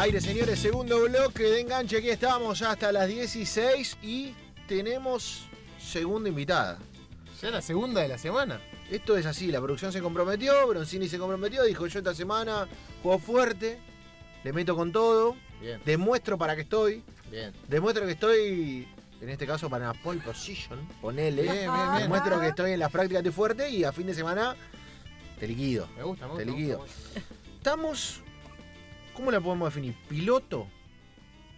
[0.00, 1.98] Aire, señores, segundo bloque de enganche.
[1.98, 4.34] Aquí estamos hasta las 16 y
[4.66, 5.42] tenemos
[5.78, 6.78] segunda invitada.
[7.42, 8.60] Ya la segunda de la semana.
[8.90, 12.66] Esto es así, la producción se comprometió, Broncini se comprometió, dijo yo esta semana
[13.02, 13.78] juego fuerte,
[14.42, 17.52] le meto con todo, Bien, demuestro para que estoy, bien.
[17.68, 18.88] demuestro que estoy,
[19.20, 22.02] en este caso para pole position, ponele, Bien, bien, bien.
[22.02, 24.56] demuestro que estoy en las prácticas de fuerte y a fin de semana
[25.38, 25.86] te liquido.
[25.96, 26.44] Me gusta, me gusta.
[26.44, 26.78] Te me liquido.
[26.78, 27.20] gusta.
[27.58, 28.22] Estamos,
[29.14, 29.94] ¿cómo la podemos definir?
[30.08, 30.66] ¿Piloto?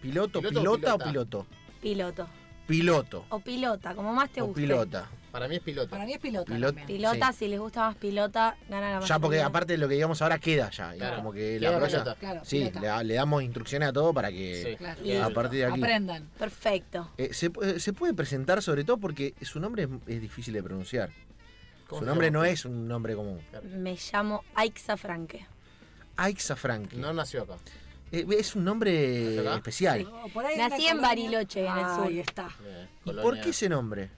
[0.01, 1.03] ¿Piloto, ¿Piloto o pilota o pilota?
[1.05, 1.47] piloto?
[1.81, 2.27] Piloto.
[2.67, 3.25] Piloto.
[3.29, 4.61] O pilota, como más te O guste.
[4.61, 5.09] pilota.
[5.31, 5.89] Para mí es piloto.
[5.89, 6.53] Para mí es pilota.
[6.53, 6.85] Pilot-.
[6.85, 7.39] Pilota, Sí.
[7.39, 9.45] si les gusta más pilota, gana la Ya porque mayoría.
[9.47, 10.93] aparte de lo que digamos ahora queda ya.
[10.93, 11.15] Claro.
[11.17, 12.15] Como que Queda la pilota.
[12.15, 12.79] Claro, Sí, pilota.
[12.79, 14.75] le, da- le damos instrucciones a todo para que Sí.
[14.77, 15.03] Claro.
[15.05, 15.81] Y- a partir de aquí.
[15.81, 16.29] Aprendan.
[16.37, 17.09] Perfecto.
[17.17, 20.63] Eh, se, pu- se puede presentar sobre todo porque su nombre es, es difícil de
[20.63, 21.09] pronunciar.
[21.87, 23.41] ¿Cómo Su nombre no es un nombre común.
[23.75, 25.45] Me llamo Aixa Franque.
[26.17, 26.97] Aixa Frankie.
[26.97, 27.55] No nació acá.
[28.11, 30.03] Eh, es un nombre especial.
[30.03, 32.07] No, por ahí Nací en Bariloche, en el Ah, sur.
[32.07, 32.49] Ahí está.
[32.61, 34.09] Bien, ¿Y por qué ese nombre?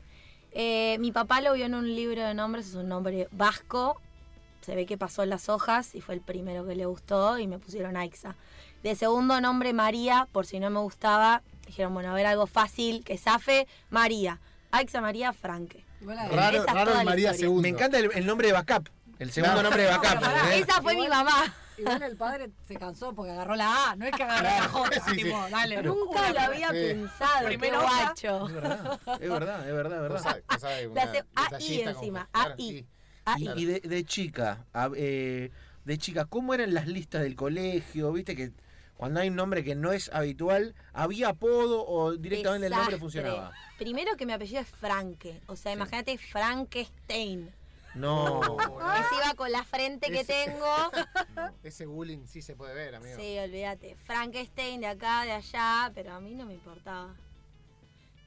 [0.51, 4.01] Eh, mi papá lo vio en un libro de nombres, es un nombre vasco.
[4.61, 7.47] Se ve que pasó en las hojas y fue el primero que le gustó y
[7.47, 8.35] me pusieron Aixa.
[8.83, 13.03] De segundo nombre María, por si no me gustaba, dijeron, bueno, a ver algo fácil,
[13.03, 14.39] que zafe, María.
[14.71, 15.85] Aixa María Franque.
[16.01, 17.61] Raro, raro María segundo.
[17.61, 18.89] Me encanta el, el nombre de backup.
[19.19, 19.63] El segundo No.
[19.63, 20.21] nombre de backup.
[20.53, 21.53] Esa fue mi mamá.
[21.77, 24.91] Igual el padre se cansó porque agarró la A, no es que agarró la J.
[24.93, 25.23] Sí, sí.
[25.23, 26.75] tipo, dale, Nunca lo había Sí.
[26.87, 28.47] pensado, Primero guacho.
[28.47, 30.17] Es verdad, es verdad, es verdad, es verdad.
[30.23, 31.01] Cosa- cosa de una
[31.35, 32.87] AI encima, AI.
[33.37, 35.51] Y, de, de chica, a- eh,
[35.83, 38.11] de chica, ¿cómo eran las listas del colegio?
[38.11, 38.51] Viste que
[38.97, 43.51] cuando hay un nombre que no es habitual, ¿había apodo o directamente el nombre funcionaba?
[43.77, 45.41] Primero que mi apellido es Franke.
[45.47, 47.51] O sea, imagínate Frankenstein.
[47.95, 48.41] No.
[48.99, 50.65] Ese iba con la frente que Ese- tengo.
[51.63, 53.15] Ese bullying sí se puede ver, amigo.
[53.19, 53.95] Sí, olvídate.
[54.05, 57.15] Frankenstein de acá, de allá, pero a mí no me importaba.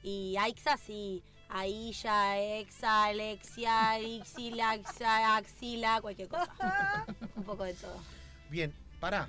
[0.03, 1.23] Y Aixa sí.
[1.51, 7.05] Aisha, Exa, Alexia, Ixila, Axa, Axila, cualquier cosa.
[7.35, 7.97] Un poco de todo.
[8.51, 9.27] Bien, pará.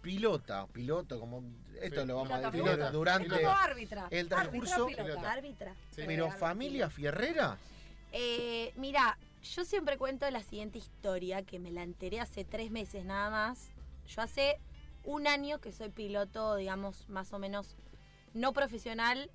[0.00, 1.42] Pilota, piloto, como
[1.82, 2.06] esto Sí.
[2.06, 2.90] lo vamos a Pilota, pilota.
[2.90, 4.08] durante Como árbitra.
[4.10, 4.74] el transcurso.
[4.84, 5.20] Árbitra, pilota.
[5.20, 5.32] Pilota.
[5.32, 5.74] Árbitra.
[5.94, 6.02] Sí.
[6.06, 7.58] Pero familia fierrera,
[8.12, 13.04] Eh, mira, yo siempre cuento la siguiente historia, que me la enteré hace tres meses
[13.04, 13.70] nada más.
[14.06, 14.58] Yo hace
[15.04, 17.76] un año que soy piloto, digamos, más o menos
[18.34, 19.30] no profesional,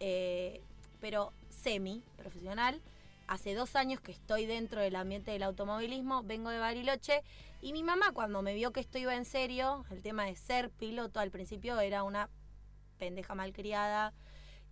[0.00, 0.60] eh,
[1.00, 2.80] pero semi profesional.
[3.26, 7.22] Hace dos años que estoy dentro del ambiente del automovilismo, vengo de Bariloche
[7.62, 10.70] y mi mamá cuando me vio que esto iba en serio, el tema de ser
[10.70, 12.28] piloto al principio era una
[12.98, 14.12] pendeja malcriada,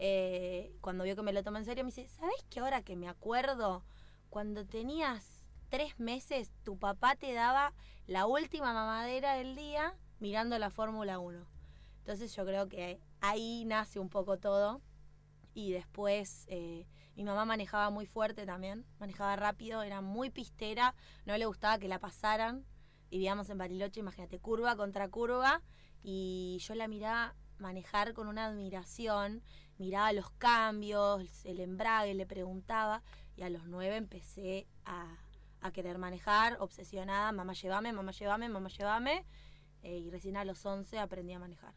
[0.01, 2.97] eh, cuando vio que me lo tomé en serio, me dice, ¿sabes que ahora que
[2.97, 3.85] me acuerdo,
[4.31, 7.73] cuando tenías tres meses, tu papá te daba
[8.07, 11.47] la última mamadera del día mirando la Fórmula 1?
[12.01, 14.81] Entonces yo creo que ahí nace un poco todo.
[15.55, 20.95] Y después eh, mi mamá manejaba muy fuerte también, manejaba rápido, era muy pistera,
[21.27, 22.65] no le gustaba que la pasaran.
[23.11, 25.63] Vivíamos en Bariloche, imagínate, curva contra curva.
[26.03, 29.43] Y yo la miraba manejar con una admiración,
[29.79, 33.03] miraba los cambios, el embrague, le preguntaba.
[33.39, 35.17] Y a los nueve empecé a,
[35.61, 39.25] a querer manejar, obsesionada, mamá llévame, mamá llévame, mamá llévame.
[39.83, 41.73] Eh, y recién a los 11 aprendí a manejar.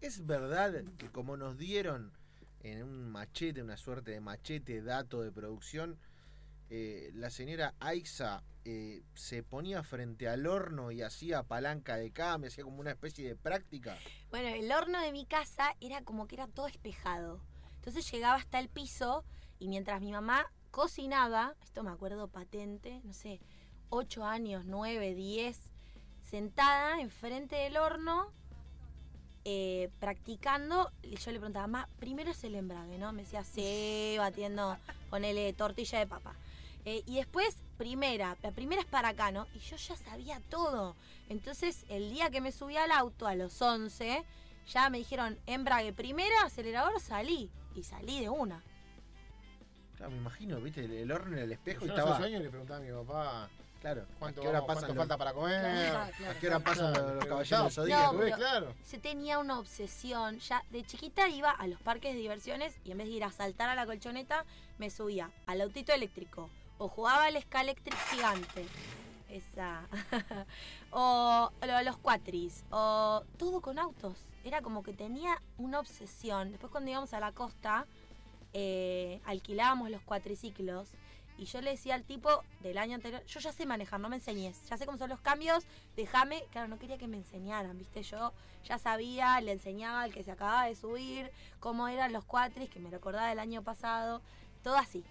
[0.00, 2.12] ¿es verdad que como nos dieron
[2.62, 5.98] en un machete, una suerte de machete, dato de producción,
[6.70, 12.48] eh, la señora Aixa eh, se ponía frente al horno y hacía palanca de cambio,
[12.48, 13.96] hacía como una especie de práctica?
[14.30, 17.40] Bueno, el horno de mi casa era como que era todo espejado.
[17.76, 19.24] Entonces llegaba hasta el piso
[19.58, 23.40] y mientras mi mamá cocinaba, esto me acuerdo patente, no sé,
[23.90, 25.58] 8 años, 9, 10,
[26.22, 28.32] sentada enfrente del horno,
[29.44, 33.12] eh, practicando, y yo le preguntaba, mamá, primero es el embrague, ¿no?
[33.12, 34.76] Me decía, sí, batiendo,
[35.08, 36.34] ponele tortilla de papa.
[36.84, 39.46] Eh, y después, primera, la primera es para acá, ¿no?
[39.54, 40.94] Y yo ya sabía todo.
[41.28, 44.24] Entonces, el día que me subí al auto, a los 11,
[44.66, 47.50] ya me dijeron, embrague primera, acelerador, salí.
[47.74, 48.62] Y salí de una.
[50.00, 52.18] Claro, me imagino, viste, el, el horno en el espejo y Yo estaba.
[52.26, 53.48] le preguntaba a mi papá
[53.82, 55.60] Claro, cuánto, ¿a qué hora pasan cuánto los- falta para comer.
[55.60, 56.60] Claro, ¿A qué hora claro.
[56.64, 58.14] pasan Claro, los, los caballeros no, zodíacos?
[58.30, 58.74] no, claro.
[58.92, 60.38] Yo tenía una obsesión.
[60.38, 63.30] Ya de chiquita iba a los parques de diversiones y en vez de ir a
[63.30, 64.44] saltar a la colchoneta,
[64.78, 66.48] me subía al autito eléctrico.
[66.78, 68.66] O jugaba al Scalectric gigante.
[69.30, 69.82] Esa.
[70.90, 72.64] o lo- los cuatris.
[72.70, 74.16] O todo con autos.
[74.44, 76.50] Era como que tenía una obsesión.
[76.50, 77.86] Después cuando íbamos a la costa,
[78.52, 80.88] eh, alquilábamos los cuatriciclos.
[81.38, 82.28] Y yo le decía al tipo
[82.60, 85.20] del año anterior, yo ya sé manejar, no me enseñes, ya sé cómo son los
[85.20, 85.64] cambios,
[85.96, 90.22] déjame, claro, no quería que me enseñaran, viste, yo ya sabía, le enseñaba al que
[90.22, 94.20] se acababa de subir, cómo eran los cuatris, que me lo acordaba del año pasado,
[94.62, 95.02] todo así,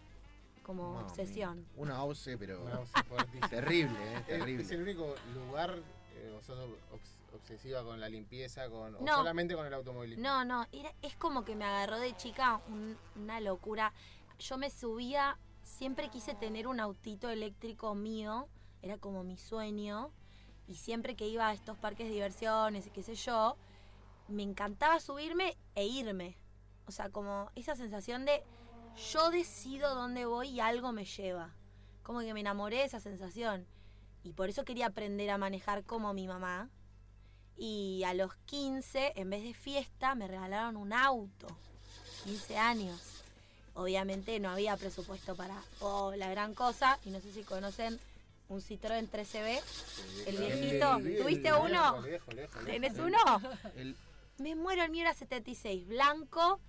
[0.62, 1.66] como Mami, obsesión.
[1.78, 2.64] Una OCE, pero
[3.08, 3.48] fuertísimo.
[3.50, 4.16] terrible, ¿eh?
[4.20, 4.64] Es- Terrible.
[4.64, 5.80] Es el único lugar,
[6.16, 10.24] eh, o sos obs- obsesiva con la limpieza, con, o solamente con el automovilismo.
[10.24, 13.94] No, no, era, es como que me agarró de chica un- una locura.
[14.40, 18.48] Yo me subía, siempre quise tener un autito eléctrico mío,
[18.82, 20.12] era como mi sueño,
[20.68, 23.58] y siempre que iba a estos parques de diversiones y qué sé yo,
[24.28, 26.38] me encantaba subirme e irme.
[26.86, 28.44] O sea, como esa sensación de
[29.12, 31.54] yo decido dónde voy y algo me lleva.
[32.04, 33.68] Como que me enamoré de esa sensación.
[34.24, 36.70] Y por eso quería aprender a manejar como mi mamá.
[37.62, 41.48] Y a los 15, en vez de fiesta, me regalaron un auto.
[42.24, 43.00] 15 años.
[43.74, 46.98] Obviamente no había presupuesto para oh, la gran cosa.
[47.06, 48.00] Y no sé si conocen
[48.48, 49.62] un Citroën 13B.
[50.26, 50.98] El viejito.
[51.22, 52.02] ¿Tuviste uno?
[52.66, 53.18] ¿Tenés uno?
[54.38, 56.60] Me muero, el mío era 76, blanco.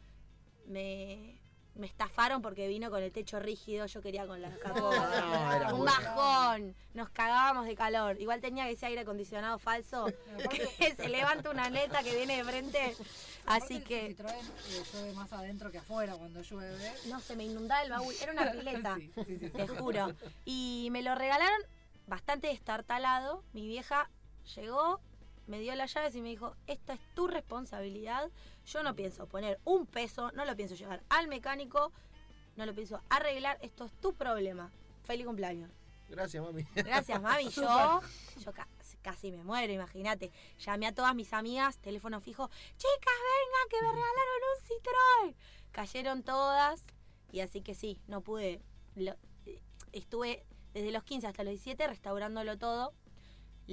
[0.66, 1.39] Me,
[1.75, 5.20] me estafaron porque vino con el techo rígido, yo quería con la capota.
[5.20, 5.84] No, era Un bueno.
[5.84, 8.20] bajón, nos cagábamos de calor.
[8.20, 10.06] Igual tenía que ese aire acondicionado falso,
[10.50, 12.96] que se levanta una neta que viene de frente.
[13.46, 16.93] Así que, ese Citroën eh, llueve más adentro que afuera cuando llueve.
[17.06, 19.50] no, se me inundaba el baúl, era una pileta, Sí, sí, sí, sí.
[19.50, 20.12] te juro.
[20.44, 21.61] Y me lo regalaron
[22.06, 23.43] bastante destartalado.
[23.52, 24.11] Mi vieja
[24.56, 25.00] llegó,
[25.50, 28.31] me dio las llaves y me dijo, esta es tu responsabilidad.
[28.67, 31.93] Yo no pienso poner un peso, no lo pienso llevar al mecánico,
[32.56, 34.70] no lo pienso arreglar, esto es tu problema.
[35.05, 35.70] Feliz cumpleaños.
[36.08, 36.62] Gracias, mami.
[36.75, 37.49] Gracias, mami.
[37.50, 38.00] Yo,
[38.44, 38.69] yo ca-
[39.02, 40.31] casi me muero, imagínate.
[40.58, 42.49] Llamé a todas mis amigas, teléfono fijo.
[42.76, 45.35] Chicas, vengan, que me regalaron un Citroën.
[45.73, 46.85] Cayeron todas.
[47.32, 48.61] Y así que sí, no pude.
[48.96, 49.17] Lo-
[49.93, 50.44] estuve
[50.75, 52.93] desde los 15 hasta los 17 restaurándolo todo.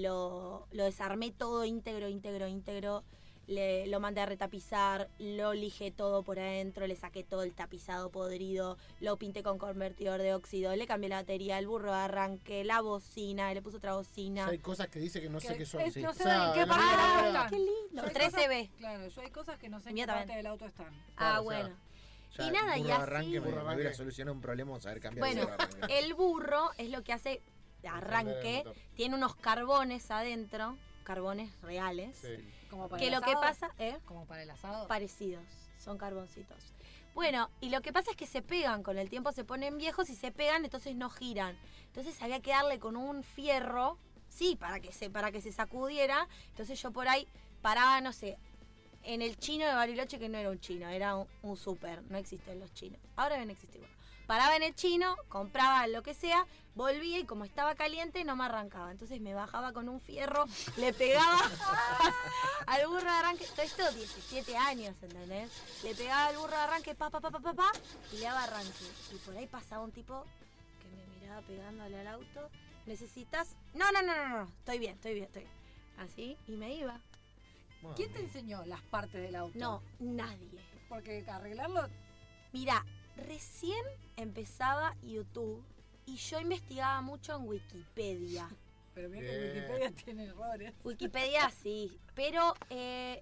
[0.02, 3.04] Lo, lo desarmé todo íntegro, íntegro, íntegro.
[3.48, 8.10] Le, lo mandé a retapizar, lo lijé todo por adentro, le saqué todo el tapizado
[8.12, 12.66] podrido, lo pinté con convertidor de óxido, le cambié la batería, el burro de arranque,
[12.66, 14.48] la bocina, le puse otra bocina.
[14.48, 15.80] Hay cosas que dice que no sé qué son.
[15.80, 16.02] es- sí.
[16.02, 17.50] No sé O sea, en qué la parte del verdad- auto ¡Ah, están.
[17.50, 18.02] qué lindo!
[18.02, 18.60] Yo hay 13B.
[18.68, 20.38] cosas- Claro, yo hay cosas que no sé en Mía qué parte también.
[20.40, 20.88] del auto están.
[20.94, 21.76] Ah, Claro, o sea, bueno.
[22.38, 23.76] Ya, Y nada, y burro así- arranque me, Burro me arranque.
[23.82, 26.00] hubiera solucionado un problema haber cambiado Bueno, el burro arranque.
[26.00, 27.42] el burro es lo que hace
[27.84, 28.64] arranque,
[28.96, 32.38] tiene unos carbones adentro, carbones reales, Sí.
[32.70, 33.98] Como para que el lo que asado, pasa, ¿eh?
[34.06, 34.88] Como para el asado.
[34.88, 35.44] parecidos,
[35.80, 36.58] son carboncitos.
[37.14, 40.10] Bueno, y lo que pasa es que se pegan, con el tiempo se ponen viejos
[40.10, 41.58] y se pegan, entonces no giran.
[41.88, 43.98] Entonces había que darle con un fierro,
[44.30, 46.28] sí, para que se, para que se sacudiera.
[46.50, 47.28] Entonces yo por ahí
[47.62, 48.38] paraba, no sé,
[49.04, 52.18] en el chino de Bariloche, que no era un chino, era un, un súper, no
[52.18, 53.00] existen los chinos.
[53.16, 53.80] Ahora deben existir.
[53.80, 53.96] Bueno,
[54.28, 56.46] paraba en el chino, compraba lo que sea,
[56.76, 58.92] volvía y como estaba caliente no me arrancaba.
[58.92, 60.46] Entonces me bajaba con un fierro,
[60.76, 61.40] le pegaba
[62.68, 63.46] al burro de arranque.
[63.48, 65.50] Todo esto 17 años, ¿entendés?
[65.84, 67.72] Le pegaba al burro de arranque, pa, pa, pa, pa, pa, pa,
[68.12, 68.86] y le daba arranque.
[69.14, 70.26] Y por ahí pasaba un tipo
[70.82, 72.50] que me miraba pegándole al auto.
[72.86, 73.56] ¿Necesitas?
[73.74, 74.44] No, no, no, no, no.
[74.60, 75.54] Estoy bien, estoy bien, estoy bien.
[75.98, 77.00] Así, y me iba.
[77.96, 79.58] ¿Quién te enseñó las partes del auto?
[79.58, 80.62] No, nadie.
[80.90, 81.88] Porque arreglarlo.
[82.54, 82.86] Mira,
[83.18, 83.84] recién
[84.16, 85.64] empezaba YouTube
[86.06, 88.48] y yo investigaba mucho en Wikipedia.
[88.94, 89.38] Pero mira que.
[89.54, 90.74] Wikipedia tiene errores.
[90.84, 93.22] Wikipedia sí, pero eh,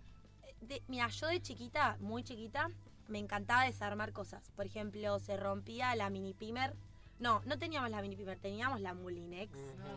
[0.61, 2.69] de- mira, yo de chiquita, muy chiquita,
[3.09, 4.51] me encantaba desarmar cosas.
[4.55, 6.73] Por ejemplo, se rompía la mini pimer.
[7.19, 9.51] No, no teníamos la mini pimer, teníamos la Mulinex.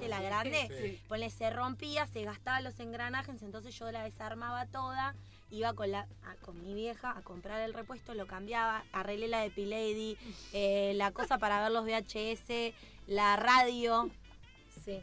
[0.08, 0.68] La grande.
[0.92, 1.00] Sí.
[1.08, 5.14] Ponle, se rompía, se gastaba los engranajes, entonces yo la desarmaba toda,
[5.50, 9.40] iba con la a- con mi vieja a comprar el repuesto, lo cambiaba, arreglé la
[9.40, 10.16] de P-Lady,
[10.52, 12.72] eh, la cosa para ver los VHS,
[13.08, 14.08] la radio,
[14.84, 15.02] sí.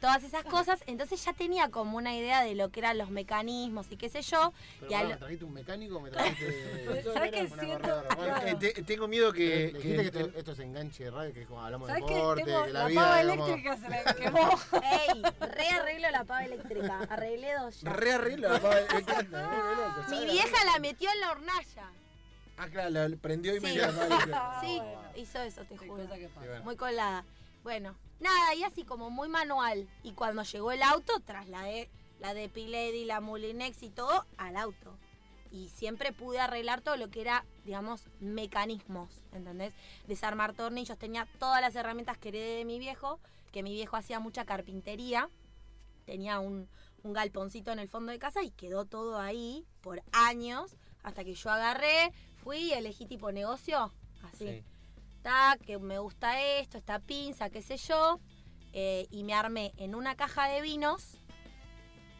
[0.00, 3.86] Todas esas cosas, entonces ya tenía como una idea de lo que eran los mecanismos
[3.90, 4.52] y qué sé yo.
[4.80, 8.04] Pero Y a pará, lo- ¿me trajiste un mecánico o me trajiste ¿Sabes qué siento?
[8.16, 11.42] Bueno, Eh, te- tengo miedo que, que, que- esto, esto es enganche de radio, que
[11.42, 13.88] es como hablamos de deporte, Tengo que la, la vida pava es como- eléctrica se
[13.88, 14.50] me quemó.
[14.82, 15.22] ¡Ey!
[15.40, 16.98] Rearreglo la pava eléctrica.
[17.08, 17.92] Arreglé dos ya.
[17.92, 21.90] re arreglo la pava- me me loco, Mi vieja la metió en la hornalla.
[22.58, 23.74] Ah, claro, la prendió y me Sí.
[23.74, 24.58] dio la pava eléctrica.
[24.60, 25.00] Sí, bueno.
[25.16, 26.02] hizo eso, te Qué juro.
[26.04, 26.46] cosa que pasa.
[26.46, 26.64] bueno.
[26.64, 27.24] Muy colada.
[27.64, 29.88] Bueno, nada, y así como muy manual.
[30.02, 34.98] Y cuando llegó el auto, trasladé la de Piledi, la Mulinex y todo al auto.
[35.50, 39.72] Y siempre pude arreglar todo lo que era, digamos, mecanismos, ¿entendés?
[40.06, 43.20] Desarmar tornillos, tenía todas las herramientas que heredé de mi viejo,
[43.52, 45.30] que mi viejo hacía mucha carpintería.
[46.04, 46.68] Tenía un,
[47.02, 51.34] un galponcito en el fondo de casa y quedó todo ahí por años, hasta que
[51.34, 53.92] yo agarré, fui y elegí tipo negocio,
[54.24, 54.46] así.
[54.46, 54.64] Sí.
[55.64, 58.20] Que me gusta esto, esta pinza, qué sé yo.
[58.78, 61.18] eh, y me armé en una caja de vinos,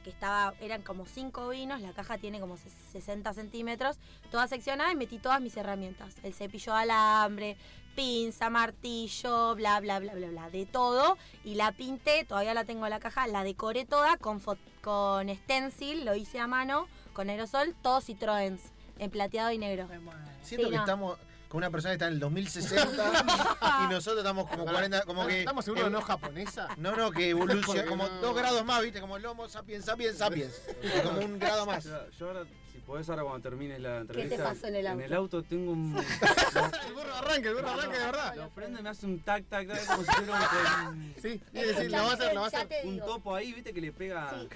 [0.03, 3.99] que estaba, eran como cinco vinos, la caja tiene como ses- 60 centímetros,
[4.31, 6.15] toda seccionada y metí todas mis herramientas.
[6.23, 7.57] El cepillo de alambre,
[7.95, 11.19] pinza, martillo, bla, bla, bla, bla, bla, de todo.
[11.45, 14.41] Y la pinté, todavía la tengo en la caja, la decoré toda con,
[14.83, 18.59] con stencil, lo hice a mano, con aerosol, todo Citroën,
[18.99, 19.89] en plateado y negro.
[19.89, 20.83] Siento Sí, que no.
[20.85, 21.19] estamos
[21.57, 23.25] una persona que está en el 2060
[23.85, 25.41] y nosotros estamos como 40, como que...
[25.41, 26.69] ¿Estamos seguros eh, no japonesa?
[26.77, 29.01] No, no, que evoluciona como no- dos grados más, ¿viste?
[29.01, 30.63] Como el Homo sapiens, sapiens, sapiens.
[31.05, 31.85] Como un grado más.
[31.85, 34.45] Yo, yo ahora, si podés ahora cuando termines la entrevista.
[34.45, 35.01] pasó en el auto?
[35.01, 35.97] En el auto tengo un.
[35.97, 38.37] El burro arranque, el burro arranque de verdad.
[38.37, 41.61] Lo prendo y me hace un tac, tac, tac, como si tuviera un, Sí, sí,
[41.79, 42.69] sí, lo va a hacer, lo va a Ya hacer.
[42.83, 44.35] te un topo ahí, viste, que le pega.
[44.41, 44.49] Sí.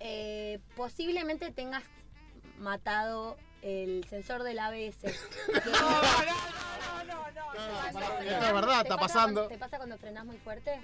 [0.00, 1.82] Eh, posiblemente tengas
[2.58, 4.96] matado el sensor del ABS.
[5.02, 5.08] Que-
[8.28, 9.46] Esto es verdad, ¿Te está pasa pasando.
[9.48, 10.78] ¿Te pasa cuando frenas muy fuerte?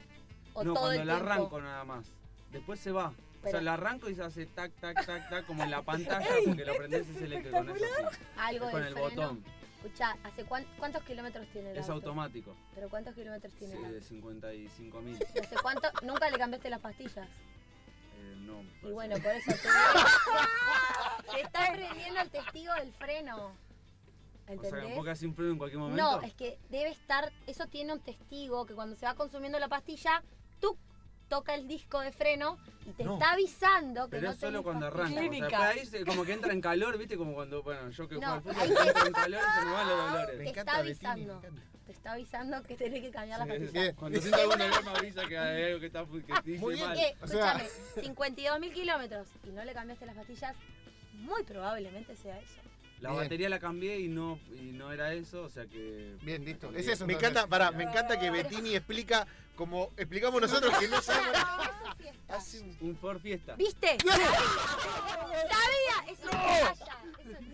[0.54, 1.32] ¿O no, todo cuando el la tiempo?
[1.32, 2.06] arranco nada más.
[2.50, 3.12] Después se va.
[3.44, 6.26] O sea, la arranco y se hace tac, tac, tac, tac, como en la pantalla,
[6.46, 8.18] porque lo prendés es eléctrico, no es así.
[8.38, 9.08] Algo Es con el freno.
[9.08, 9.44] botón.
[9.82, 12.08] Escucha, ¿hace cuán- cuántos kilómetros tiene el Es auto?
[12.10, 12.54] automático.
[12.74, 14.06] ¿Pero cuántos kilómetros Sí, tiene el de auto?
[14.08, 15.18] 55 mil.
[15.34, 15.88] ¿Y hace cuánto?
[16.02, 17.28] ¿Nunca le cambiaste las pastillas?
[18.42, 18.62] No.
[18.88, 19.50] Y bueno, por eso
[21.26, 23.36] te, te está prendiendo el testigo del freno.
[23.46, 23.52] O
[24.46, 24.96] sea, ¿Entendés?
[24.96, 26.02] vos casi un freno en cualquier momento.
[26.02, 29.68] No, es que debe estar, eso tiene un testigo que cuando se va consumiendo la
[29.68, 30.22] pastilla,
[30.60, 30.76] tú
[31.28, 33.14] toca el disco de freno y te No.
[33.14, 35.20] está avisando que Pero no es solo cuando arranca.
[35.46, 38.16] O sea, ahí se- como que entra en calor, viste, como cuando, bueno, yo que
[38.16, 40.36] No, juego al fútbol, entra en calor y se me van los Me dolores.
[40.36, 41.40] Te encanta está avisando.
[41.40, 41.62] me encanta.
[41.86, 43.44] Te está avisando que tenés que cambiar la.
[43.46, 43.94] Bien.
[43.96, 46.74] Cuando siento algún dolor me avisa que hay algo que está que te hice Muy
[46.74, 46.86] bien.
[46.88, 46.98] mal.
[46.98, 50.56] Eh, O sea- escúchame, 52 mil kilómetros y no le cambiaste las pastillas,
[51.14, 52.54] muy probablemente sea eso.
[53.00, 53.22] La Bien.
[53.22, 56.14] batería la cambié y no, y no era eso, o sea que.
[56.22, 56.70] Bien, listo.
[56.72, 57.04] Es eso.
[57.04, 61.42] Me encanta, pará, me encanta que Bettini explica como explicamos nosotros que no sabemos.
[62.28, 63.56] Hace un- Un Ford Fiesta.
[63.56, 63.98] ¿Viste?
[64.04, 66.12] ¿Sabía?
[66.12, 66.91] Es una falla.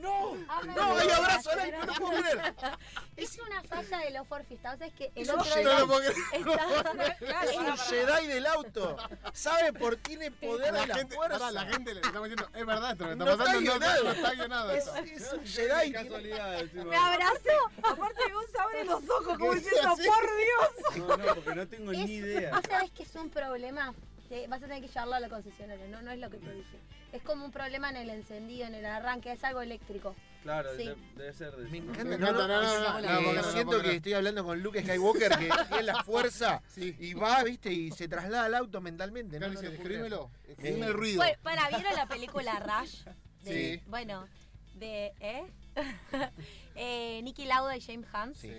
[0.00, 0.34] ¡No!
[0.36, 0.96] ¡No!
[0.98, 1.50] ¡Hay abrazo!
[1.86, 2.54] ¡No puedo creer!
[3.16, 4.72] Es una falla de los Ford Fiesta.
[4.74, 6.16] O sea, es que el Es un otro no lo puedo creer.
[6.32, 8.96] estaba- Es un Jedi del auto.
[9.32, 11.50] ¿Sabe por tiene poder La de la gente, fuerza?
[11.50, 14.04] la gente le estamos diciendo, es verdad esto, está No está pasando, no, guionado.
[14.04, 15.92] no está guionado Es, es un Jedi.
[15.92, 16.62] casualidad.
[16.72, 17.70] Me abrazó.
[17.82, 19.96] Aparte Gonz abre los ojos como ¿Qué diciendo, por
[20.36, 21.08] Dios.
[21.08, 22.50] No, no, porque no tengo Es- ni idea.
[22.54, 23.94] ¿Vos sabés que es un problema?
[24.48, 26.78] Vas a tener que llevarlo a la concesionaria, no, no es lo que te dije.
[27.12, 30.14] Es como un problema en el encendido, en el arranque, es algo eléctrico.
[30.42, 30.84] Claro, Sí.
[30.84, 31.86] de- debe ser de Me eso.
[31.90, 33.82] encanta, Me no, no, encanta, no, no, no, eh, no, no, no, no, siento no,
[33.82, 36.94] que estoy hablando con Luke Skywalker que tiene la fuerza Sí.
[36.98, 39.38] y va, viste, y se traslada al auto mentalmente.
[39.38, 40.02] Claro, no, dice, no lo puedo creer.
[40.02, 41.16] descríbelo, descríbeme el ruido.
[41.18, 43.04] Bueno, para, ¿vieron la película Rush?
[43.42, 43.82] De- Sí.
[43.86, 44.28] Bueno,
[44.74, 45.44] de, ¿eh?
[46.76, 48.36] eh, Nicky Lauda y James Hunt.
[48.36, 48.52] Sí.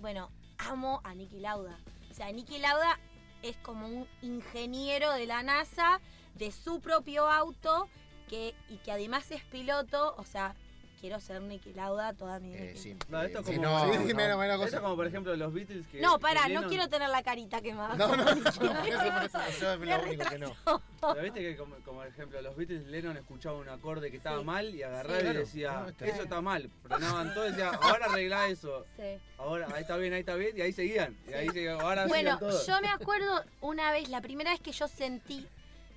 [0.00, 1.78] Bueno, amo a Nicky Lauda.
[2.10, 2.98] O sea, Nicky Lauda
[3.42, 6.00] es como un ingeniero de la NASA,
[6.38, 7.88] de su propio auto,
[8.28, 10.14] que, y que además es piloto.
[10.18, 10.54] O sea,
[11.00, 12.64] quiero ser Nicky Lauda toda mi vida.
[12.64, 12.96] Eh, sí.
[13.08, 14.14] No, esto Eh, como- sí, no, Sí, no.
[14.16, 14.80] menos, menos Eso cosa.
[14.80, 16.00] como por ejemplo los Beatles que.
[16.00, 17.94] No, pará, no quiero tener la carita quemada.
[17.96, 20.56] No, no, no, eso, es lo único que no.
[21.00, 24.44] Pero viste que como, como ejemplo los Beatles Lennon escuchaba un acorde que estaba Sí.
[24.44, 25.38] mal y agarraba Sí, y claro.
[25.38, 26.70] decía, No, está eso está mal.
[26.82, 28.84] Frenaban todo y decía, ahora arregla eso.
[28.96, 29.18] Sí.
[29.38, 31.16] Ahora, ahí está bien, ahí está bien, y ahí seguían.
[31.28, 32.66] Y ahí seguían, ahora Bueno, todo.
[32.66, 35.46] yo me acuerdo una vez, la primera vez que yo sentí,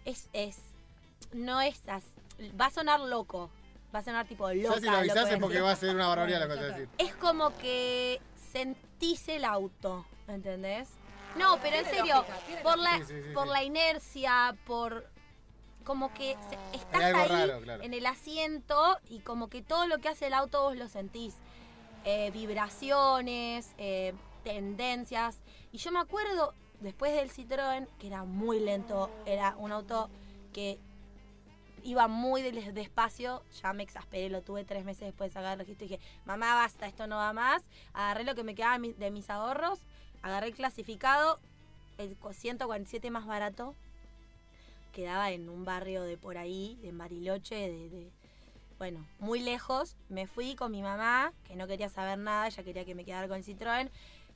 [0.06, 0.58] es, es,
[1.34, 2.04] no es, as-
[2.60, 3.50] va a sonar loco,
[3.94, 4.76] va a sonar tipo loca.
[4.76, 6.90] Ya si lo avisás es porque va a ser una barbaridad a decir.
[6.98, 10.90] Es como que sentís el auto, ¿entendés?
[11.38, 12.26] No, pero en serio,
[12.64, 15.06] por la, Sí, sí, sí, por la inercia, por
[15.84, 17.84] como que se- estás ahí raro, claro.
[17.84, 21.36] en el asiento y como que todo lo que hace el auto vos lo sentís.
[22.06, 24.14] Eh, vibraciones, eh,
[24.44, 25.38] tendencias.
[25.72, 30.10] Y yo me acuerdo, después del Citroën, que era muy lento, era un auto
[30.54, 30.80] que
[31.84, 35.60] iba muy des- despacio, ya me exasperé, lo tuve tres meses después de sacar el
[35.60, 37.64] registro y dije, mamá, basta, esto no va más.
[37.94, 39.80] Agarré lo que me quedaba de mi- de mis ahorros,
[40.22, 41.40] agarré el clasificado,
[41.98, 43.74] el co- 147 más barato,
[44.94, 48.12] quedaba en un barrio de por ahí, de Bariloche, de, de-
[48.78, 49.96] bueno, muy lejos.
[50.10, 53.28] Me fui con mi mamá, que no quería saber nada, ella quería que me quedara
[53.28, 53.90] con el Citroën.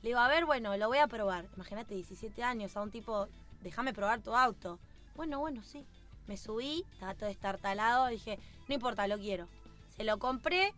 [0.04, 1.46] Le digo, a ver, bueno, lo voy a probar.
[1.56, 3.26] Imagínate, 17 años, a un tipo,
[3.62, 4.78] déjame probar tu auto.
[5.16, 5.86] Bueno, bueno, sí.
[6.26, 9.48] Me subí, estaba todo estartalado, dije, no importa, lo quiero.
[9.96, 10.74] Se lo compré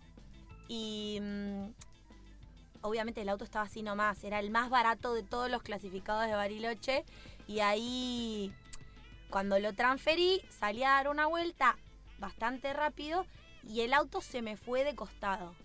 [0.69, 1.65] y mm,
[2.83, 6.37] obviamente el auto estaba así nomás, era el más barato de todos los clasificados de
[6.37, 7.05] Bariloche
[7.49, 8.55] y ahí
[9.29, 11.77] cuando lo transferí salí a dar una vuelta
[12.21, 13.27] bastante rápido
[13.65, 15.57] y el auto se me fue de costado.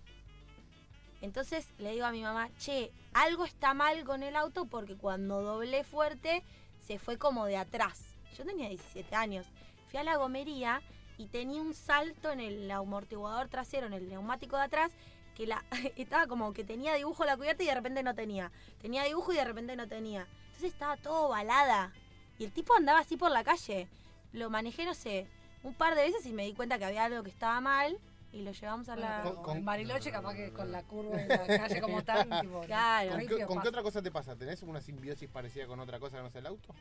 [1.21, 5.41] Entonces le digo a mi mamá, che, algo está mal con el auto porque cuando
[5.41, 6.43] doblé fuerte
[6.85, 8.01] se fue como de atrás.
[8.37, 9.45] Yo tenía 17 años.
[9.89, 10.81] Fui a la gomería
[11.17, 14.91] y tenía un salto en el amortiguador trasero, en el neumático de atrás,
[15.35, 15.63] que la,
[15.95, 18.51] estaba como que tenía dibujo la cubierta y de repente no tenía.
[18.81, 20.27] Tenía dibujo y de repente no tenía.
[20.47, 21.93] Entonces estaba todo balada.
[22.39, 23.87] Y el tipo andaba así por la calle.
[24.33, 25.27] Lo manejé, no sé,
[25.61, 27.99] un par de veces y me di cuenta que había algo que estaba mal
[28.33, 29.21] y lo llevamos a la...
[29.43, 33.11] Con- en Bariloche, capaz que con la curva en la calle como tal, tipo, Claro.
[33.11, 34.35] ¿Con, qué, con qué otra cosa te pasa?
[34.35, 36.73] ¿Tenés una simbiosis parecida con otra cosa que no sea el auto?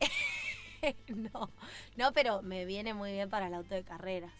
[1.08, 1.50] no,
[1.96, 4.32] no, pero me viene muy bien para el auto de carreras.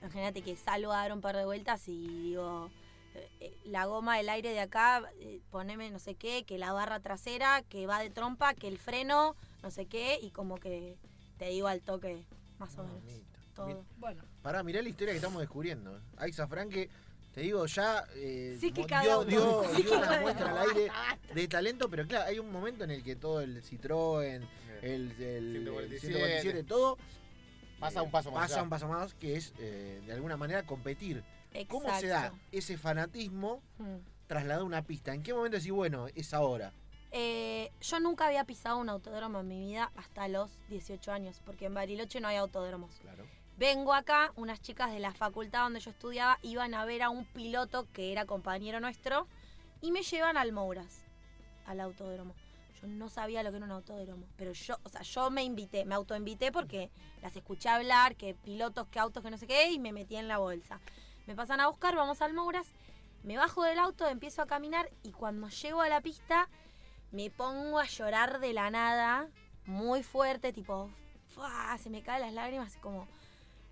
[0.00, 2.70] Imagínate que salgo a dar un par de vueltas y digo,
[3.14, 6.72] eh, eh, la goma del aire de acá, eh, poneme no sé qué, que la
[6.72, 10.96] barra trasera, que va de trompa, que el freno, no sé qué, y como que
[11.38, 12.24] te digo al toque,
[12.58, 13.02] más o menos.
[13.54, 13.84] Todo.
[13.98, 16.00] Bueno, Pará, mirá la historia que estamos descubriendo.
[16.16, 16.88] Aixa Franque,
[17.32, 20.90] te digo, ya eh, dio, una muestra al aire
[21.34, 24.46] de talento, pero claro, hay un momento en el que todo el Citroën,
[24.82, 26.98] el, el- el 147, 147, todo
[27.78, 28.62] Pasa eh, un paso más pasa allá.
[28.64, 31.22] un paso más, que es eh, de alguna manera competir.
[31.68, 33.96] ¿Cómo se da ese fanatismo Mm.
[34.26, 35.12] trasladado a una pista?
[35.14, 36.72] ¿En qué momento decís, bueno, es ahora?
[37.14, 41.66] Eh, yo nunca había pisado un autódromo en mi vida hasta los 18 años, porque
[41.66, 42.90] en Bariloche no hay autódromos.
[43.02, 43.24] Claro.
[43.58, 47.24] Vengo acá, unas chicas de la facultad donde yo estudiaba iban a ver a un
[47.24, 49.26] piloto que era compañero nuestro
[49.80, 51.04] y me llevan al Mouras,
[51.66, 52.34] al autódromo.
[52.80, 55.84] Yo no sabía lo que era un autódromo, pero yo, o sea, yo me invité,
[55.84, 56.90] me autoinvité porque
[57.20, 60.28] las escuché hablar, que pilotos, que autos, que no sé qué, y me metí en
[60.28, 60.80] la bolsa.
[61.26, 62.66] Me pasan a buscar, vamos al Mouras,
[63.22, 66.48] me bajo del auto, empiezo a caminar y cuando llego a la pista
[67.12, 69.28] me pongo a llorar de la nada,
[69.66, 70.90] muy fuerte, tipo,
[71.78, 73.06] se me caen las lágrimas, como,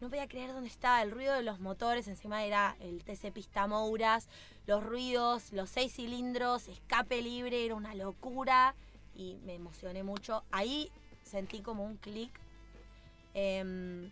[0.01, 3.67] no podía creer dónde estaba el ruido de los motores, encima era el TC Pista
[3.67, 4.29] Mouras,
[4.67, 8.75] los ruidos, los seis cilindros, escape libre, era una locura
[9.15, 10.43] y me emocioné mucho.
[10.51, 10.91] Ahí
[11.23, 12.31] sentí como un clic.
[13.35, 14.11] Em,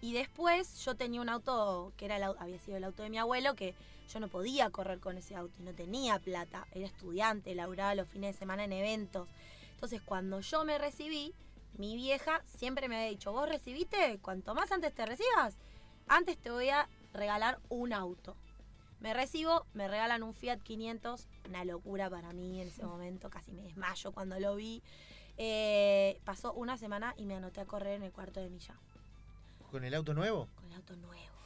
[0.00, 3.54] y después yo tenía un auto que era había sido el auto de mi abuelo,
[3.54, 3.74] que
[4.12, 6.66] yo no podía correr con ese auto y no tenía plata.
[6.72, 9.28] Era estudiante, laburaba los fines de semana en eventos.
[9.72, 11.34] Entonces cuando yo me recibí,
[11.78, 15.56] mi vieja siempre me había dicho, vos recibiste, cuanto más antes te recibas,
[16.08, 18.36] antes te voy a regalar un auto.
[19.00, 23.52] Me recibo, me regalan un Fiat 500, una locura para mí en ese momento, casi
[23.52, 24.82] me desmayo cuando lo vi.
[25.36, 28.74] Eh, pasó una semana y me anoté a correr en el cuarto de milla,
[29.70, 30.48] ¿Con el auto nuevo?
[30.54, 31.36] con el auto nuevo.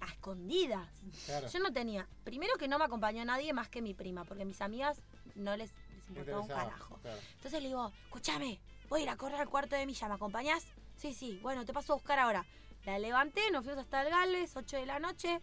[0.00, 0.88] A escondidas.
[1.26, 1.48] Claro.
[1.48, 4.60] Yo no tenía, primero que no me acompañó nadie más que mi prima, porque mis
[4.62, 5.02] amigas
[5.34, 5.70] no les,
[6.08, 6.98] importaba un carajo.
[7.02, 7.20] claro.
[7.36, 8.58] Entonces le digo, escúchame,
[8.94, 10.64] voy a ir a correr al cuarto de milla, ¿me acompañás?
[10.94, 12.44] Sí, sí, bueno, te paso a buscar ahora.
[12.84, 15.40] La levanté, nos fuimos hasta el Galvez, 8 de la noche,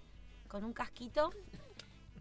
[0.48, 1.34] con un casquito.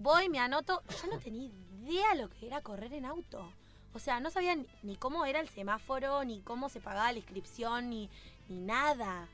[0.00, 0.82] Voy, me anoto.
[1.00, 1.48] Yo no tenía
[1.84, 3.48] idea lo que era correr en auto.
[3.94, 7.90] O sea, no sabía ni, cómo era el semáforo, ni cómo se pagaba la inscripción,
[7.90, 8.10] ni,
[8.48, 9.28] ni nada.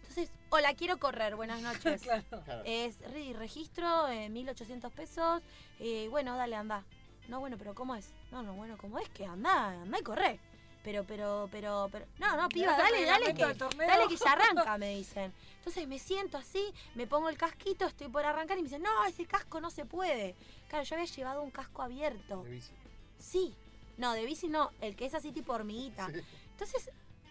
[0.00, 2.02] Entonces, hola, quiero correr, buenas noches.
[2.02, 2.24] claro.
[2.44, 2.62] Claro.
[2.64, 5.42] Es re- registro, eh, 1800 pesos.
[5.78, 6.82] eh, bueno, dale, anda.
[7.28, 8.10] No, bueno, pero ¿cómo es?
[8.32, 9.68] No, no, bueno, ¿cómo es que anda?
[9.82, 10.40] Anda y corre.
[10.86, 12.06] Pero, pero, pero, pero.
[12.20, 15.32] No, no, piba, dale, dale que, dale que ya arranca, me dicen.
[15.58, 19.04] Entonces me siento así, me pongo el casquito, estoy por arrancar y me dicen, no,
[19.04, 20.36] ese casco no se puede.
[20.68, 22.44] Claro, yo había llevado un casco abierto.
[22.44, 22.70] De bici.
[23.18, 23.52] Sí.
[23.96, 26.06] No, de bici no, el que es así tipo hormiguita.
[26.06, 26.20] Sí.
[26.52, 26.88] Entonces,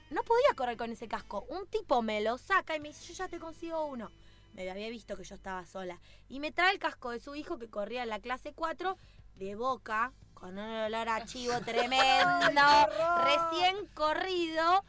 [0.10, 1.46] no podía correr con ese casco.
[1.48, 4.12] Un tipo me lo saca y me dice, yo ya te consigo uno.
[4.52, 6.02] Me había visto que yo estaba sola.
[6.28, 8.98] Y me trae el casco de su hijo que corría en la clase 4
[9.38, 12.62] de boca, con un olor a chivo tremendo,
[13.24, 14.84] recién corrido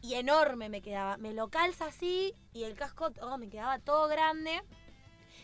[0.00, 1.16] y enorme me quedaba.
[1.16, 4.62] Me lo calza así y el casco oh, me quedaba todo grande.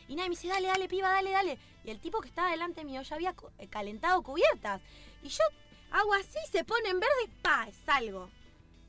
[0.09, 1.59] Y nadie me dice, dale, dale, piba, dale, dale.
[1.83, 4.81] Y el tipo que estaba delante mío ya había eh, calentado cubiertas.
[5.23, 5.42] Y yo
[5.90, 7.66] hago así, se pone en verde y ¡pa!
[7.85, 8.31] salgo.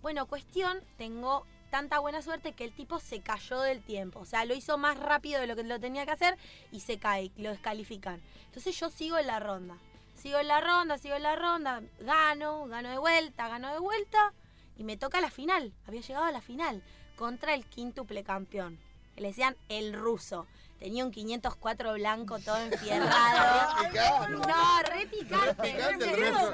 [0.01, 4.19] Bueno, cuestión, tengo tanta buena suerte que el tipo se cayó del tiempo.
[4.19, 6.37] O sea, lo hizo más rápido de lo que lo tenía que hacer
[6.71, 8.21] y se cae, lo descalifican.
[8.45, 9.77] Entonces yo sigo en la ronda.
[10.27, 14.33] Sigo en la ronda, sigo en la ronda, gano, gano de vuelta, gano de vuelta
[14.75, 15.71] y me toca la final.
[15.87, 16.83] Había llegado a la final
[17.15, 18.77] contra el quíntuple campeón.
[19.15, 20.45] que Le decían el ruso.
[20.79, 23.73] Tenía un 504 blanco todo enfierrado.
[23.89, 24.31] Picante.
[24.31, 25.77] No, re picante.
[25.77, 26.51] el ruso.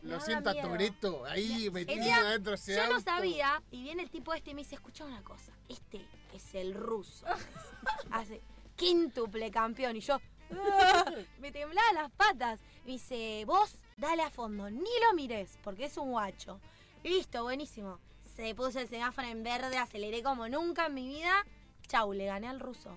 [0.00, 0.54] Lo no siento a.
[0.54, 4.62] Toreto ahí metido adentro ese Yo no sabía, y viene el tipo este y me
[4.62, 6.00] dice, escucha una cosa, este
[6.32, 7.26] es el ruso.
[8.10, 8.40] Hace
[8.76, 9.94] quíntuple campeón.
[9.96, 10.22] Y yo,
[11.40, 12.58] me temblaban las patas.
[12.84, 16.60] Me dice, vos dale a fondo, ni lo mires, porque es un guacho.
[17.02, 17.98] Listo, buenísimo.
[18.36, 21.44] Se puso el semáforo en verde, aceleré como nunca en mi vida.
[21.86, 22.90] Chau, le gané al ruso.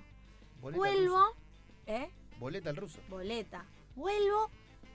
[0.62, 1.36] Boleta Vuelvo,
[1.86, 2.10] ¿eh?
[2.40, 3.00] Boleta el ruso.
[3.10, 3.66] boleta.
[3.96, 4.50] Vuelvo,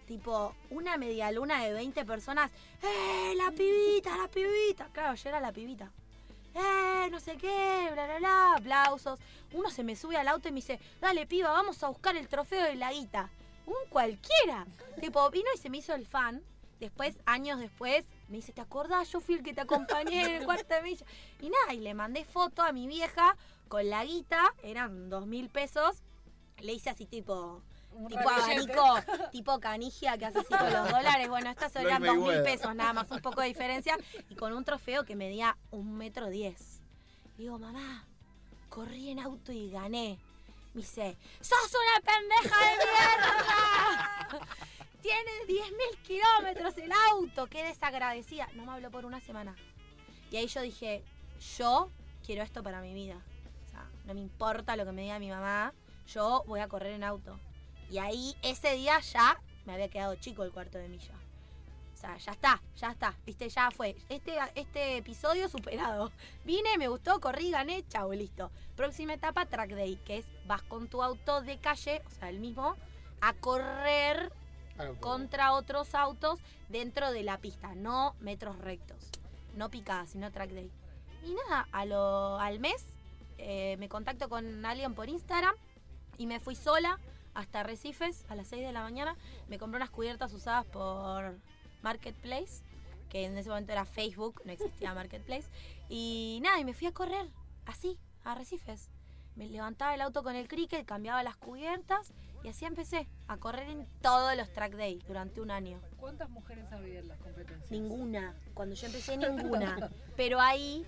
[0.06, 2.50] tipo, una media luna de 20 personas.
[2.82, 4.88] ¡Eh, la pibita, la pibita!
[4.92, 5.92] Claro, yo era la pibita.
[6.54, 7.88] ¡Eh, no sé qué!
[7.92, 8.54] Bla, bla, bla.
[8.56, 9.18] Aplausos.
[9.52, 12.28] Uno se me sube al auto y me dice, dale, piba, vamos a buscar el
[12.28, 13.30] trofeo de la guita.
[13.66, 14.66] Un cualquiera.
[15.00, 16.42] tipo, vino y se me hizo el fan.
[16.80, 19.10] Después, años después, me dice, ¿te acordás?
[19.12, 21.06] Yo fui el que te acompañé en el cuarto de milla.
[21.40, 23.36] Y nada, y le mandé foto a mi vieja
[23.68, 26.02] con la guita, eran dos mil pesos.
[26.58, 27.62] Le hice así tipo,
[27.94, 28.96] Un tipo abanico,
[29.32, 31.28] tipo canigia que hace así con los dólares.
[31.28, 33.96] Bueno, estas Floyd eran dos mil pesos nada más, un poco de diferencia.
[34.28, 36.80] Y con un trofeo que medía un metro diez.
[37.36, 38.06] Digo, mamá,
[38.68, 40.18] corrí en auto y gané.
[40.74, 44.46] Me dice, ¡sos una pendeja de mierda!
[45.02, 48.48] Tiene 10.000 kilómetros el auto, qué desagradecida.
[48.54, 49.54] No me habló por una semana.
[50.30, 51.04] Y ahí yo dije,
[51.56, 51.90] yo
[52.24, 53.20] quiero esto para mi vida.
[53.66, 55.74] O sea, no me importa lo que me diga mi mamá,
[56.06, 57.38] yo voy a correr en auto.
[57.92, 61.12] Y ahí ese día ya me había quedado chico el cuarto de milla.
[61.92, 63.94] O sea, ya está, ya está, viste, ya fue.
[64.08, 66.10] Este, este episodio superado.
[66.46, 68.50] Vine, me gustó, corrí, gané, chau, listo.
[68.76, 72.40] Próxima etapa, track day, que es vas con tu auto de calle, o sea, el
[72.40, 72.76] mismo,
[73.20, 74.32] a correr
[74.74, 79.10] Claro, pero- contra otros autos dentro de la pista, no metros rectos,
[79.54, 80.70] no picadas, sino track day.
[81.26, 82.86] Y nada, a lo, al mes
[83.36, 85.54] eh, me contacto con alguien por Instagram
[86.16, 86.98] y me fui sola
[87.34, 89.16] hasta Recifes a las 6 de la mañana.
[89.48, 91.38] Me compré unas cubiertas usadas por
[91.82, 92.62] Marketplace,
[93.08, 95.48] que en ese momento era Facebook, no existía Marketplace.
[95.88, 97.28] Y nada, y me fui a correr,
[97.66, 98.90] así, a Recifes.
[99.34, 102.12] Me levantaba el auto con el cricket, cambiaba las cubiertas
[102.44, 105.80] y así empecé a correr en todos los track days durante un año.
[105.96, 107.70] ¿Cuántas mujeres había en las competencias?
[107.70, 108.34] Ninguna.
[108.52, 109.90] Cuando yo empecé, ninguna.
[110.16, 110.84] Pero ahí,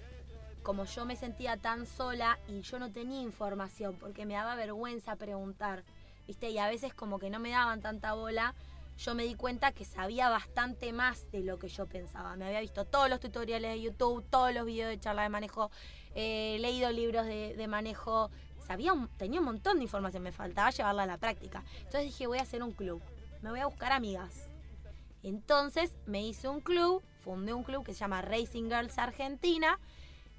[0.62, 5.16] como yo me sentía tan sola y yo no tenía información porque me daba vergüenza
[5.16, 5.84] preguntar,
[6.26, 6.50] ¿viste?
[6.50, 8.54] Y a veces como que no me daban tanta bola,
[8.96, 12.36] yo me di cuenta que sabía bastante más de lo que yo pensaba.
[12.36, 15.70] Me había visto todos los tutoriales de YouTube, todos los videos de charla de manejo,
[16.14, 18.30] eh, leído libros de, manejo.
[18.66, 21.64] Sabía, un- tenía un montón de información, me faltaba llevarla a la práctica.
[21.78, 23.02] Entonces dije, voy a hacer un club.
[23.42, 24.48] Me voy a buscar amigas.
[25.22, 29.78] Entonces me hice un club, fundé un club que se llama Racing Girls Argentina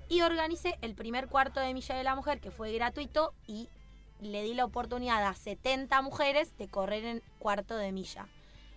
[0.07, 3.69] y organicé el primer cuarto de milla de la mujer que fue gratuito y
[4.19, 8.27] le di la oportunidad a 70 mujeres de correr en cuarto de milla.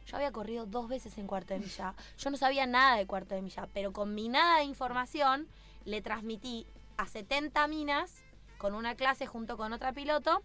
[0.07, 1.95] Yo había corrido dos veces en cuarto de milla.
[2.19, 5.47] Yo no sabía nada de cuarto de milla, pero con mi nada de información
[5.85, 8.23] le transmití a 70 minas
[8.59, 10.43] con una clase junto con otra piloto.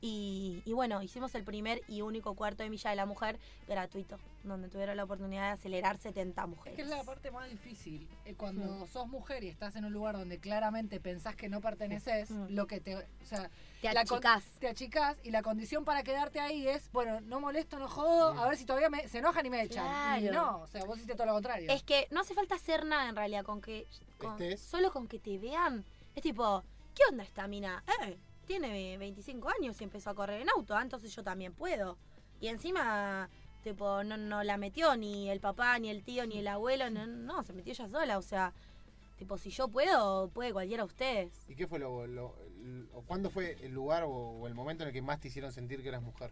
[0.00, 4.18] Y, y bueno, hicimos el primer y único cuarto de milla de la mujer gratuito,
[4.44, 6.76] donde tuvieron la oportunidad de acelerar 70 Es mujeres.
[6.76, 8.06] que es la parte más difícil.
[8.26, 12.30] Eh, Cuando sos mujer y estás en un lugar donde claramente pensás que no perteneces,
[12.30, 12.46] Mm.
[12.50, 12.96] lo que te.
[12.96, 14.44] O sea, Te achicás.
[14.60, 18.48] te achicás y la condición para quedarte ahí es, bueno, no molesto, no jodo, a
[18.48, 20.22] ver si todavía me- se enojan y me echan.
[20.22, 21.70] Y no, o sea, vos hiciste todo lo contrario.
[21.72, 23.86] Es que no hace falta hacer nada en realidad con que.
[24.18, 25.84] con- solo con que te vean.
[26.14, 26.62] Es tipo,
[26.94, 27.82] ¿qué onda esta mina?
[28.02, 31.98] Eh, tiene 25 años y empezó a correr en auto, ah, entonces yo también puedo.
[32.40, 33.28] Y encima,
[33.62, 37.06] tipo, no, no la metió ni el papá, ni el tío, ni el abuelo, no,
[37.06, 38.18] no, se metió ella sola.
[38.18, 38.52] O sea,
[39.18, 41.32] tipo, si yo puedo, puede cualquiera de ustedes.
[41.48, 42.34] ¿Y qué fue lo,
[43.06, 45.82] cuándo fue el lugar o, o el momento en el que más te hicieron sentir
[45.82, 46.30] que eras mujer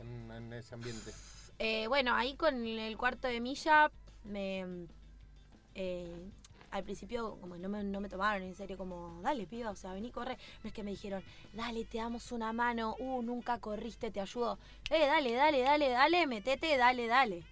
[0.00, 1.12] en, en ese ambiente?
[1.58, 3.90] Eh, bueno, ahí con el cuarto de milla,
[4.24, 4.86] me,
[5.74, 6.30] eh,
[6.74, 9.92] al principio como no me, no me tomaron en serio como, dale piba, o sea,
[9.92, 10.36] vení corre.
[10.64, 14.58] No es que me dijeron, dale, te damos una mano, uh, nunca corriste, te ayudo.
[14.90, 17.44] Eh, dale, dale, dale, dale, metete, dale, dale.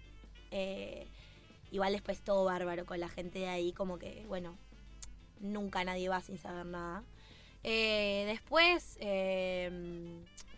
[0.51, 1.07] Eh,
[1.71, 4.57] igual después todo bárbaro con la gente de ahí, como que, bueno,
[5.39, 7.01] nunca nadie va sin saber nada.
[7.63, 9.71] Eh, después, eh,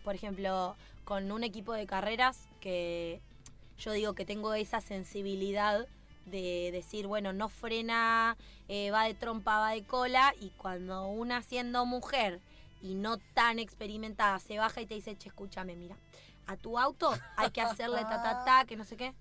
[0.02, 0.74] por ejemplo,
[1.04, 3.20] con un equipo de carreras que
[3.78, 5.86] yo digo que tengo esa sensibilidad
[6.26, 8.36] de decir, bueno, no frena,
[8.68, 12.40] eh, va de trompa, va de cola, y cuando una siendo mujer
[12.82, 15.96] y no tan experimentada se baja y te dice, che, escúchame, mira,
[16.46, 19.14] a tu auto hay que hacerle ta, ta, ta, que no sé qué.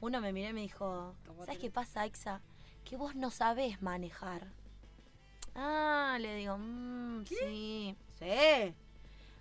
[0.00, 2.40] Uno me miró y me dijo, ¿sabes qué pasa, Exa?
[2.84, 4.46] Que vos no sabés manejar.
[5.54, 8.74] Ah, le digo, "Mm, sí, sí.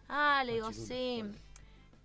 [0.10, 1.22] Ah, le digo, sí.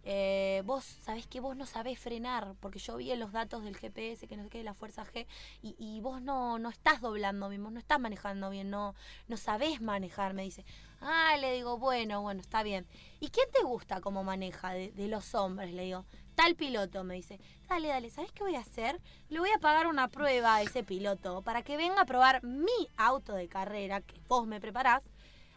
[0.06, 3.76] Eh, vos sabés que vos no sabés frenar, porque yo vi en los datos del
[3.76, 5.26] GPS, que no sé qué, de la fuerza G,
[5.62, 8.94] y, y vos no, no estás doblando bien, vos no estás manejando bien, no,
[9.28, 10.64] no sabés manejar, me dice.
[11.00, 12.86] Ah, le digo, bueno, bueno, está bien.
[13.20, 15.72] ¿Y quién te gusta cómo maneja de, de los hombres?
[15.72, 17.40] Le digo, tal piloto, me dice.
[17.68, 19.00] Dale, dale, ¿sabés qué voy a hacer?
[19.30, 22.88] Le voy a pagar una prueba a ese piloto para que venga a probar mi
[22.96, 25.02] auto de carrera, que vos me preparás,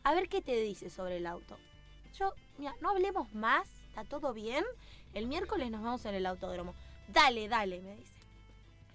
[0.04, 1.58] a ver qué te dice sobre el auto.
[2.18, 4.64] Yo, mira, no hablemos más, ¿está todo bien?
[5.16, 6.76] El miércoles nos vemos en el autódromo.
[7.08, 8.14] Dale, dale, me dice.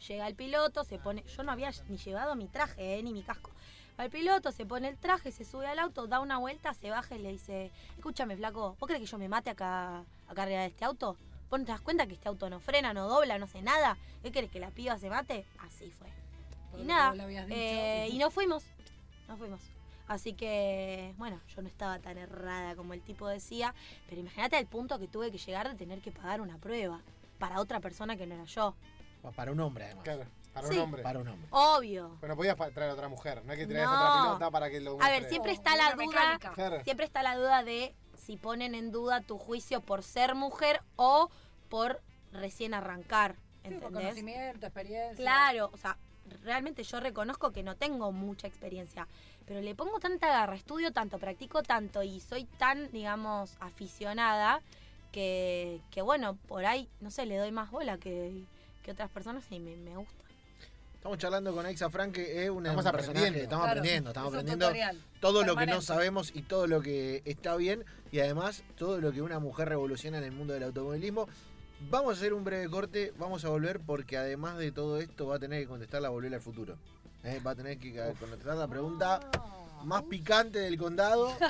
[0.06, 1.24] Llega el piloto, se pone.
[1.24, 3.50] Yo no había ni llevado mi traje, eh, ni mi casco.
[3.98, 6.90] Va el piloto, se pone el traje, se sube al auto, da una vuelta, se
[6.90, 10.60] baja y le dice: Escúchame, flaco, ¿vos crees que yo me mate acá, acá arriba
[10.60, 11.16] de este auto?
[11.50, 13.96] ¿Vos no te das cuenta que este auto no frena, no dobla, no hace nada?
[14.22, 15.44] ¿Qué querés que la piba se mate?
[15.58, 16.08] Así fue.
[16.80, 17.12] Y nada,
[17.50, 18.64] eh, y nos fuimos.
[19.28, 19.60] Nos fuimos.
[20.12, 23.74] Así que, bueno, yo no estaba tan errada como el tipo decía,
[24.08, 27.00] pero imagínate al punto que tuve que llegar de tener que pagar una prueba
[27.38, 28.74] para otra persona que no era yo.
[29.34, 30.04] Para un hombre, además.
[30.04, 30.74] Claro, para Sí.
[30.74, 31.02] un hombre.
[31.02, 31.48] Para un hombre.
[31.50, 32.18] Obvio.
[32.20, 33.94] Pero no podías traer a otra mujer, no es que traes No.
[33.94, 36.36] otra pilota para que lo A ver, siempre está la duda.
[36.36, 36.82] mecánica.
[36.84, 41.30] Siempre está la duda de si ponen en duda tu juicio por ser mujer o
[41.70, 43.36] por recién arrancar.
[43.36, 43.90] Sí, por ¿Entendés?
[44.02, 45.16] conocimiento, experiencia.
[45.16, 45.96] Claro, o sea,
[46.44, 49.06] realmente yo reconozco que no tengo mucha experiencia,
[49.46, 54.60] pero le pongo tanta garra, estudio tanto, practico tanto y soy tan, digamos, aficionada
[55.12, 58.44] que, que bueno, por ahí, no sé, le doy más bola que,
[58.82, 60.14] que otras personas y me, me gusta.
[60.94, 63.38] Estamos charlando con Aixa Frank, que es una Estamos aprendiendo.
[63.40, 65.02] Estamos Claro, aprendiendo, estamos es aprendiendo tutorial.
[65.20, 69.12] todo lo que no sabemos y todo lo que está bien y además todo lo
[69.12, 71.26] que una mujer revoluciona en el mundo del automovilismo.
[71.90, 75.36] Vamos a hacer un breve corte, vamos a volver porque además de todo esto va
[75.36, 76.76] a tener que contestar la volver al futuro.
[77.24, 77.40] ¿Eh?
[77.44, 79.20] Va a tener que contestar la pregunta
[79.84, 81.32] más picante del condado.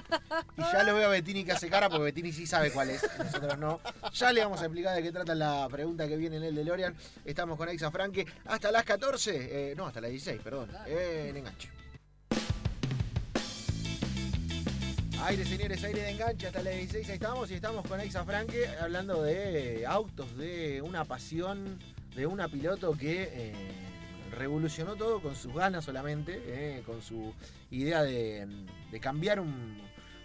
[0.57, 3.03] Y ya lo veo a Bettini que hace cara porque Bettini sí sabe cuál es,
[3.19, 3.81] nosotros no.
[4.13, 6.95] Ya le vamos a explicar de qué trata la pregunta que viene en el DeLorean.
[7.25, 11.37] Estamos con Aixa Franque hasta las 14, eh, no, hasta las 16, perdón, eh, en
[11.39, 11.71] enganche.
[15.25, 18.69] Aire, señores, aire de enganche, hasta las 16 ahí estamos y estamos con Aixa Franque
[18.81, 21.79] hablando de autos, de una pasión,
[22.15, 23.92] de una piloto que eh,
[24.33, 27.33] revolucionó todo con sus ganas solamente, eh, con su
[27.71, 28.47] idea de,
[28.91, 29.79] de cambiar un,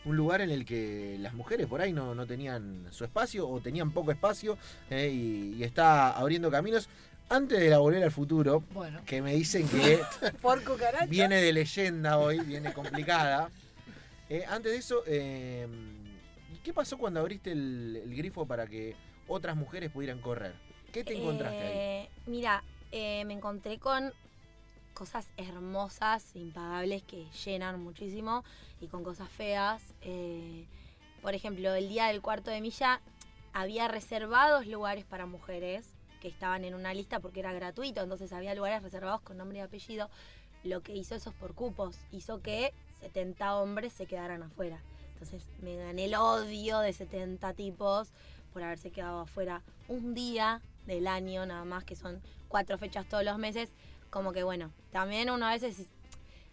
[0.06, 3.60] un lugar en el que las mujeres por ahí no, no tenían su espacio o
[3.60, 4.58] tenían poco espacio
[4.90, 6.90] eh, y, y está abriendo caminos.
[7.30, 10.00] Antes de la volver al futuro, Bueno, que me dicen que
[10.42, 10.62] por
[11.10, 13.50] viene de leyenda hoy, viene complicada.
[14.30, 15.66] Eh, antes de eso, eh,
[16.62, 18.94] ¿qué pasó cuando abriste el, el grifo para que
[19.26, 20.52] otras mujeres pudieran correr?
[20.92, 22.10] ¿Qué te encontraste ahí?
[22.26, 24.14] Mira, eh, me encontré con
[24.94, 28.44] cosas hermosas, impagables, que llenan muchísimo
[28.82, 29.82] y con cosas feas.
[30.02, 30.66] Eh,
[31.22, 33.02] por ejemplo, el día del cuarto de milla
[33.54, 35.86] había reservados lugares para mujeres
[36.22, 39.62] que estaban en una lista porque era gratuito, entonces había lugares reservados con nombre y
[39.62, 40.10] apellido.
[40.64, 44.82] Lo que hizo eso es por cupos, hizo que 70 hombres se quedaran afuera.
[45.14, 48.10] Entonces me gané el odio de 70 tipos
[48.54, 53.24] por haberse quedado afuera un día del año nada más, que son cuatro fechas todos
[53.24, 53.70] los meses.
[54.10, 55.86] Como que bueno, también uno a veces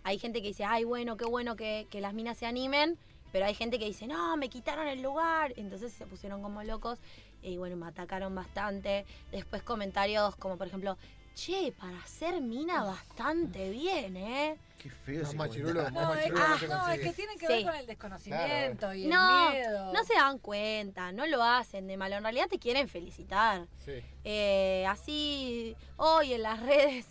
[0.02, 2.98] hay gente que dice, ay bueno, qué bueno que, que las minas se animen,
[3.32, 5.54] pero hay gente que dice, no, me quitaron el lugar.
[5.56, 6.98] Entonces se pusieron como locos
[7.42, 9.06] y bueno, me atacaron bastante.
[9.32, 10.98] Después comentarios como por ejemplo,
[11.34, 14.56] che, para ser mina bastante bien, ¿eh?
[14.78, 17.04] Qué feo Más machirulo, más No, es, machirulo no ah, se no, es consigue.
[17.04, 17.52] que tiene que Sí.
[17.54, 19.92] ver con el desconocimiento y el No, miedo.
[19.92, 22.16] no se dan cuenta, no lo hacen de malo.
[22.16, 23.66] En realidad te quieren felicitar.
[23.84, 23.92] Sí.
[24.24, 27.06] Eh, así, hoy en las redes,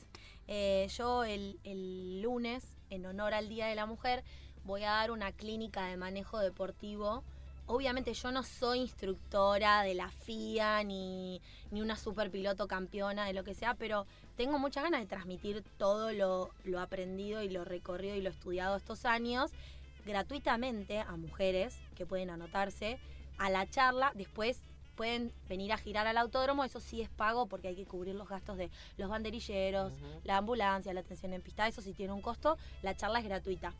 [0.48, 4.24] eh, yo el, el lunes, en honor al Día de la Mujer,
[4.66, 7.24] voy a dar una clínica de manejo deportivo.
[7.66, 13.34] Obviamente yo no soy instructora de la FIA ni, ni una super piloto campeona de
[13.34, 17.64] lo que sea, pero tengo muchas ganas de transmitir todo lo, lo aprendido y lo
[17.64, 19.52] recorrido y lo estudiado estos años
[20.06, 23.00] gratuitamente a mujeres que pueden anotarse
[23.38, 24.12] a la charla.
[24.16, 24.60] Después
[24.96, 28.28] pueden venir a girar al autódromo, eso sí es pago porque hay que cubrir los
[28.28, 32.58] gastos de los banderilleros, la ambulancia, la atención en pista, eso sí tiene un costo.
[32.82, 33.74] La charla es gratuita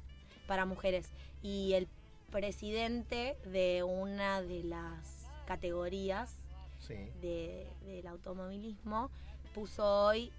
[0.48, 1.10] para mujeres.
[1.42, 1.88] Y el
[2.34, 6.36] presidente de una de las categorías
[6.80, 6.96] Sí.
[7.22, 9.10] de- del automovilismo
[9.54, 10.32] puso hoy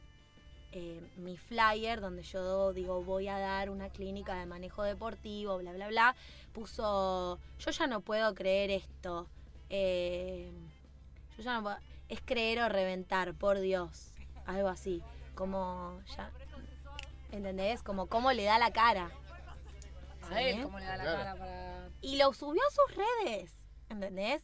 [0.72, 5.72] eh, mi flyer donde yo digo voy a dar una clínica de manejo deportivo, bla,
[5.72, 6.16] bla, bla.
[6.52, 9.28] Puso, yo ya no puedo creer esto.
[9.70, 10.50] eh,
[11.36, 11.76] yo ya no puedo,
[12.08, 14.10] es creer o reventar, por Dios.
[14.46, 15.00] Algo así.
[15.36, 16.30] Como ya...
[17.32, 17.82] ¿Entendés?
[17.84, 19.10] Como cómo le da la cara.
[20.30, 21.18] A él, cómo le da la Claro.
[21.18, 21.83] cara para.
[22.04, 23.50] Y lo subió a sus redes.
[23.88, 24.42] ¿Entendés?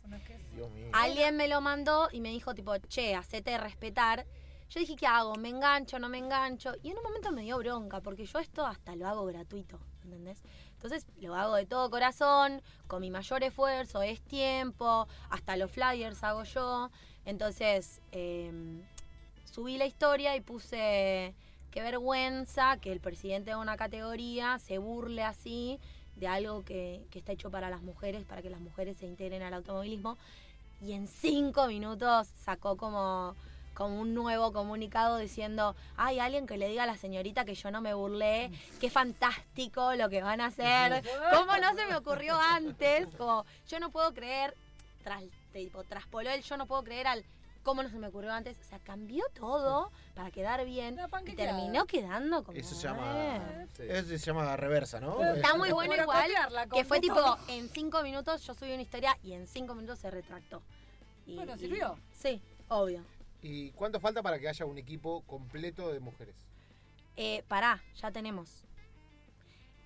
[0.54, 0.88] Dios mío.
[0.94, 4.24] Alguien me lo mandó y me dijo, tipo, che, hacete respetar.
[4.70, 5.34] Yo dije, ¿qué hago?
[5.34, 5.98] ¿Me engancho?
[5.98, 6.72] ¿No me engancho?
[6.82, 10.42] Y en un momento me dio bronca, porque yo esto hasta lo hago gratuito, ¿entendés?
[10.72, 16.24] Entonces lo hago de todo corazón, con mi mayor esfuerzo, es tiempo, hasta los flyers
[16.24, 16.90] hago yo.
[17.26, 18.52] Entonces eh,
[19.44, 21.34] subí la historia y puse,
[21.70, 25.78] qué vergüenza que el presidente de una categoría se burle así
[26.20, 29.42] de algo que, que está hecho para las mujeres, para que las mujeres se integren
[29.42, 30.16] al automovilismo.
[30.82, 33.34] y en cinco minutos sacó como,
[33.74, 37.70] como un nuevo comunicado diciendo, hay alguien que le diga a la señorita que yo
[37.70, 41.02] no me burlé, qué fantástico lo que van a hacer,
[41.32, 44.54] cómo no se me ocurrió antes, como yo no puedo creer,
[45.02, 47.24] tras, tipo, traspoló el yo no puedo creer al
[47.62, 51.86] cómo no se me ocurrió antes, o sea, cambió todo para quedar bien y terminó
[51.86, 52.58] quedando como...
[52.58, 55.22] Eso se llama, eso se llama reversa, ¿no?
[55.34, 56.30] Está muy bueno igual,
[56.72, 60.10] que fue tipo, en cinco minutos yo subí una historia y en cinco minutos se
[60.10, 60.62] retractó.
[61.26, 61.96] Y- Bueno, y- sirvió.
[62.12, 63.04] sí, obvio.
[63.42, 66.34] ¿Y cuánto falta para que haya un equipo completo de mujeres?
[67.16, 68.64] Eh, pará, ya tenemos.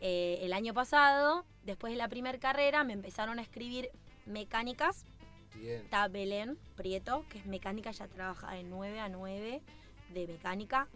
[0.00, 3.90] Eh, el año pasado, después de la primera carrera, me empezaron a escribir
[4.26, 5.04] mecánicas.
[5.62, 9.62] Está Belén Prieto, que es mecánica, ya trabaja de 9 a 9
[10.12, 10.88] de mecánica.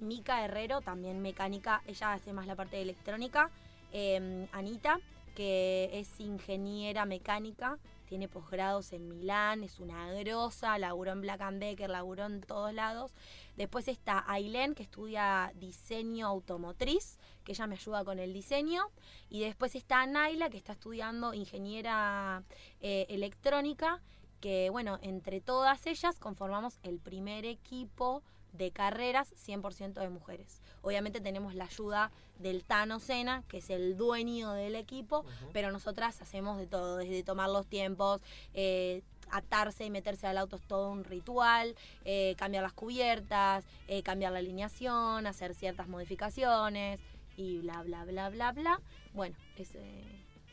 [0.00, 3.50] Mica Herrero, también mecánica, ella hace más la parte de electrónica.
[3.92, 4.98] Eh, Anita,
[5.34, 11.60] que es ingeniera mecánica, tiene posgrados en Milán, es una grosa, laburó en Black and
[11.60, 13.12] Decker, laburó en todos lados.
[13.56, 18.82] Después está Ailén, que estudia diseño automotriz, que ella me ayuda con el diseño.
[19.28, 22.42] Y después está Naila, que está estudiando ingeniera
[22.80, 24.00] eh, electrónica,
[24.40, 30.62] que bueno, entre todas ellas conformamos el primer equipo de carreras 100% de mujeres.
[30.82, 36.20] Obviamente tenemos la ayuda del Tano Sena, que es el dueño del equipo, pero nosotras
[36.22, 40.90] hacemos de todo, desde tomar los tiempos, eh, atarse y meterse al auto es todo
[40.90, 47.00] un ritual, eh, cambiar las cubiertas, eh, cambiar la alineación, hacer ciertas modificaciones
[47.36, 48.80] y bla, bla, bla, bla, bla.
[49.12, 50.04] Bueno, es, eh,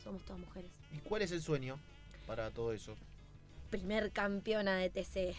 [0.02, 0.70] somos todas mujeres.
[0.92, 1.78] ¿Y cuál es el sueño
[2.26, 2.96] para todo eso?
[3.70, 5.34] Primer campeona de TC.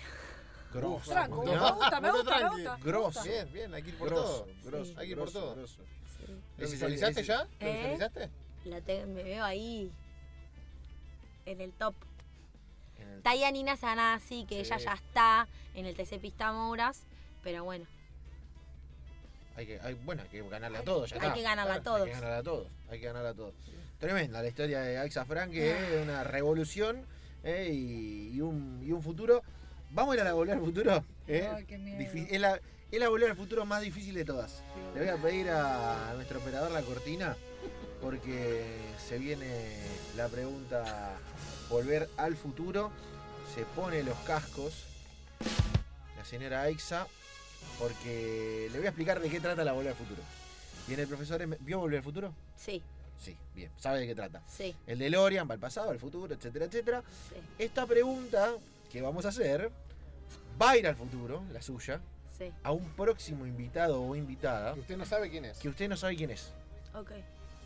[0.73, 1.11] Grosso.
[1.11, 1.51] Tranco, ¿no?
[1.51, 2.77] me gusta, me gusta, me gusta.
[2.83, 3.23] Grosso.
[3.23, 4.47] Bien, bien, hay que ir por todo.
[4.63, 5.55] grosso, Hay que ir por grosso, todo.
[5.55, 5.81] grosso.
[6.17, 6.33] Sí.
[6.57, 7.43] ¿Lo visualizaste ya?
[7.43, 7.73] ¿Lo ¿Eh?
[7.73, 8.29] visualizaste?
[8.65, 9.91] La te- me veo ahí
[11.45, 11.93] en el top.
[12.97, 17.03] en el- Está Nina Sanasi, que ella ya está en el TC Pista Mouras,
[17.43, 17.85] pero bueno,
[19.55, 21.09] Hay que, hay- bueno, hay que ganarle a todos.
[21.11, 21.33] ya hay está.
[21.33, 22.05] que ganarle a Hay todos.
[22.05, 22.67] que ganarle a todos.
[22.89, 23.53] Hay que ganarle a todos.
[23.99, 27.05] Tremenda la historia de Aixa Frank, que es una revolución
[27.43, 29.41] eh, y, y un, y un futuro.
[29.91, 31.03] ¿Vamos a ir a la volver al futuro?
[31.27, 31.49] ¿Eh?
[31.53, 31.99] Ay, qué miedo.
[31.99, 32.59] Difi- es, la,
[32.91, 34.63] es la volver al futuro más difícil de todas.
[34.95, 37.37] Le voy a pedir a nuestro operador la cortina
[38.01, 38.65] porque
[39.07, 39.77] se viene
[40.17, 41.15] la pregunta
[41.69, 42.91] volver al futuro.
[43.55, 44.85] Se pone los cascos
[46.17, 47.05] la señora Aixa
[47.79, 50.21] porque le voy a explicar de qué trata la volver al futuro.
[50.87, 52.33] Viene el profesor, ¿vio volver al futuro?
[52.55, 52.81] sí,
[53.19, 54.41] Sí, bien, sabe de qué trata.
[54.47, 57.03] sí, El DeLorean va al pasado, al futuro, etcétera, etcétera.
[57.29, 58.55] sí, Esta pregunta
[58.91, 59.71] que vamos a hacer
[60.61, 62.01] va a ir al futuro, la suya,
[62.37, 62.51] sí.
[62.63, 65.57] a un próximo invitado o invitada Que usted no sabe quién es.
[65.59, 66.51] que usted no sabe quién es.
[66.93, 67.11] Ok.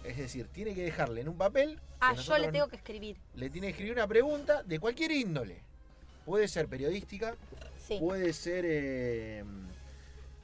[0.04, 1.80] Es decir, tiene que dejarle en un papel.
[2.02, 3.18] Ah, yo le tengo que escribir.
[3.34, 5.64] Le tiene que escribir una pregunta de cualquier índole.
[6.24, 7.36] Puede ser periodística,
[7.88, 7.98] Sí.
[8.00, 9.44] puede ser eh,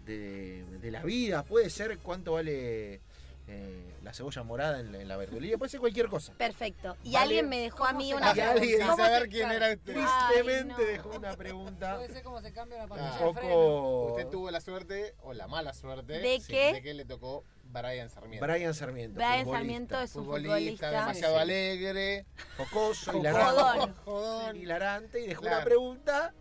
[0.05, 3.01] de, de la vida, puede ser cuánto vale
[3.47, 6.33] eh, la cebolla morada en la, en la verdulería, puede ser cualquier cosa.
[6.33, 6.95] Perfecto.
[7.03, 7.23] Y Vale.
[7.25, 8.85] alguien me dejó a ¿Cómo mí una alguien pregunta.
[8.85, 9.93] ¿Cómo saber quién era usted.
[9.93, 10.87] Tristemente no.
[10.87, 13.25] dejó una pregunta Puede ser como se cambia la un pantalla Ah.
[13.27, 13.49] de freno.
[13.49, 14.05] poco.
[14.13, 16.73] Usted tuvo la suerte o la mala suerte ¿De sí, qué?
[16.73, 18.45] de que le tocó Brian Sarmiento.
[18.45, 19.15] Brian Sarmiento.
[19.15, 20.91] Brian futbolista, Sarmiento es un futbolista, futbolista.
[20.91, 21.41] demasiado Sí.
[21.41, 22.25] alegre,
[22.57, 23.21] jocoso, Jodón.
[23.25, 24.55] hilarante, jodón.
[24.57, 25.55] hilarante y dejó Claro.
[25.57, 26.33] una pregunta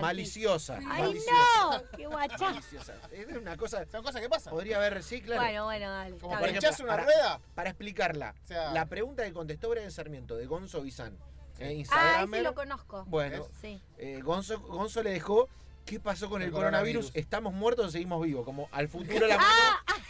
[0.00, 0.78] Maliciosa.
[0.78, 1.82] ¡Ay, maliciosa, no!
[1.96, 2.38] ¡Qué guacha!
[2.50, 2.94] maliciosa.
[3.12, 4.52] Es una cosa, Son cosas que pasan.
[4.52, 5.42] podría haber, sí, claro.
[5.42, 6.18] Bueno, bueno, dale.
[6.18, 7.40] Como para hincharse una para- rueda.
[7.54, 11.16] Para explicarla, O sea- la pregunta que contestó Brian Sarmiento de Gonzo Bizán,
[11.58, 13.04] eh, Ah, ese lo conozco.
[13.06, 13.82] bueno, Sí.
[13.98, 15.48] eh, Gonzo, Gonzo le dejó
[15.90, 17.06] ¿qué pasó con el, El coronavirus?
[17.06, 17.16] coronavirus.
[17.16, 18.44] ¿Estamos muertos o seguimos vivos?
[18.44, 19.50] Como al futuro la mano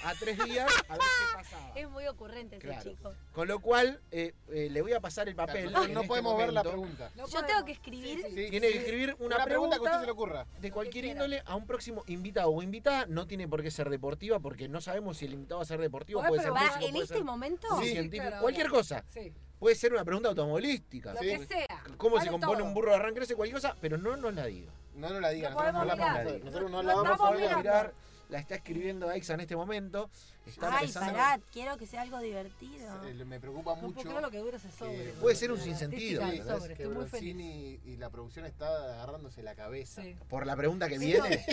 [0.05, 1.73] a tres días a ver qué pasaba.
[1.75, 2.90] Es muy ocurrente ese Claro.
[2.90, 3.14] chico.
[3.33, 5.66] Con lo cual, eh, eh, le voy a pasar el papel.
[5.66, 7.11] En no este podemos ver la pregunta.
[7.16, 7.47] No Yo podemos.
[7.47, 8.19] tengo que escribir.
[8.19, 8.45] Sí, sí.
[8.45, 8.73] Sí, Tiene sí.
[8.75, 10.47] que escribir una, Una pregunta que a usted se le ocurra.
[10.61, 13.07] de cualquier índole a un próximo invitado o invitada.
[13.07, 15.81] No tiene por qué ser deportiva porque no sabemos si el invitado va a ser
[15.81, 17.66] deportivo, Podés puede ser músico, ¿En puede este ser momento?
[17.81, 17.88] Sí.
[17.90, 19.05] científico, claro, cualquier cosa.
[19.11, 21.12] Sí, Puede ser una pregunta automovilística.
[21.12, 21.26] lo Sí.
[21.26, 21.85] que sea.
[21.99, 22.66] ¿Cómo Vale se compone todo.
[22.68, 23.20] un burro de arranque?
[23.20, 24.72] No sé, cualquier cosa, pero no nos la diga.
[25.01, 25.53] No nos la digan.
[25.55, 26.38] Nosotros no la vamos a.
[26.44, 27.94] Nosotros no la vamos a mirar.
[28.28, 30.09] La está escribiendo Aixa en este momento.
[30.47, 33.05] Está Ay, pensando- pará, quiero que sea algo divertido.
[33.07, 34.01] Eh, Me preocupa No mucho.
[34.01, 34.97] creer lo que dura ese sobre.
[34.97, 35.12] que-.
[35.20, 36.59] Puede ser un La sinsentido, artística del ¿entendés?
[36.62, 37.80] sobre, que Estoy muy feliz.
[37.84, 40.03] Y la producción está agarrándose la cabeza.
[40.03, 40.16] Sí.
[40.28, 41.45] Por la pregunta que viene.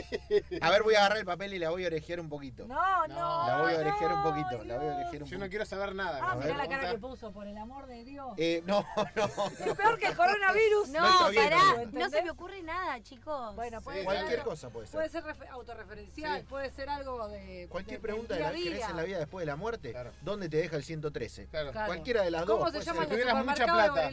[0.61, 2.65] A ver, voy a agarrar el papel y la voy a orejear un poquito.
[2.65, 3.47] No, no.
[3.47, 4.63] La voy a orejear un poquito.
[4.63, 5.49] La voy a orejear un Yo no poquito.
[5.49, 6.19] quiero saber nada.
[6.23, 7.07] Ah, con mirá la cara que pregunta.
[7.07, 8.33] puso, por el amor de Dios.
[8.37, 8.85] Eh, no,
[9.15, 9.25] no.
[9.65, 10.89] Es peor que el coronavirus.
[10.89, 13.55] No, No está bien, pará, no se me ocurre nada, chicos.
[13.55, 14.15] Bueno, puede Sí, ser.
[14.15, 14.93] Cualquier cosa puede ser.
[14.95, 16.45] Puede ser refe- autorreferencial, Sí.
[16.49, 17.67] puede ser algo de.
[17.69, 19.91] Cualquier de- pregunta de la, a ¿querés en la vida después de la muerte?
[19.91, 20.11] Claro.
[20.21, 21.47] ¿Dónde te deja el 113?
[21.47, 21.71] Claro.
[21.71, 21.87] Claro.
[21.87, 22.57] Cualquiera de las dos.
[22.59, 24.11] ¿Cómo se llama Si tuvieras mucha plata.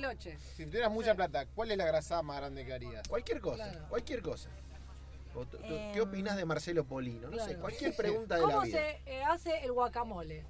[0.56, 1.16] Si tuvieras mucha Sí.
[1.16, 3.06] plata, ¿cuál es la grasada más grande que harías?
[3.08, 3.86] Cualquier cosa, Claro.
[3.88, 4.50] cualquier cosa.
[5.62, 7.28] ¿Qué Em, opinás de Marcelo Polino?
[7.28, 8.78] No sé, cualquier pregunta de la ¿Cómo vida.
[8.78, 10.46] se eh, hace el guacamole?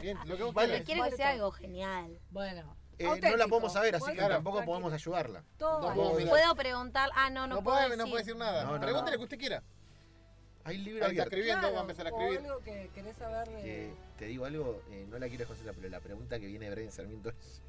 [0.00, 0.82] Bien, lo que vos Vale.
[0.84, 2.18] Quiere que sea algo genial.
[2.30, 2.76] Bueno.
[2.98, 4.34] Eh, no la podemos saber, así que Claro.
[4.34, 4.72] tampoco tranquilo.
[4.78, 5.42] podemos ayudarla.
[5.58, 6.28] Todo No puedo.
[6.28, 7.10] Puedo preguntar.
[7.14, 7.98] Ah, no, no, No, puedo puede, decir.
[8.04, 8.64] no puede decir nada.
[8.64, 9.02] No, no.
[9.10, 9.62] lo que usted quiera.
[10.64, 11.28] Hay libro Ahí está abierto.
[11.30, 12.38] escribiendo, Claro, va a empezar a o escribir.
[12.50, 13.86] algo que querés saber de...
[13.86, 16.74] Eh, te digo algo, eh, no la quiero desconcertar, pero la pregunta que viene de
[16.74, 17.60] Brian Sarmiento es.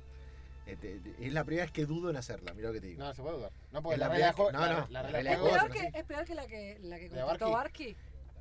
[0.68, 3.04] eh, es la primera vez que dudo en hacerla, mira lo que te digo.
[3.04, 3.52] No, se puede dudar.
[3.74, 5.30] No, porque Es la la regla de no, la- no, la la regla de regla
[5.32, 7.86] de juego ¿Es que, es peor que la que, la que ¿De contestó Barqui?
[7.86, 7.96] Barqui?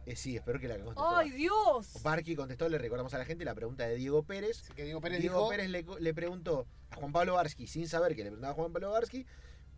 [0.07, 1.16] Eh, sí, espero que la que contestó.
[1.16, 2.02] ¡Ay, Dios!
[2.02, 4.61] Barqui contestó, le recordamos a la gente la pregunta de Diego Pérez.
[4.62, 4.72] así.
[4.74, 5.48] Que Diego Pérez Diego dijo.
[5.48, 8.72] Pérez le, le preguntó a Juan Pablo Barsky, sin saber que le preguntaba a Juan
[8.72, 9.26] Pablo Barsky,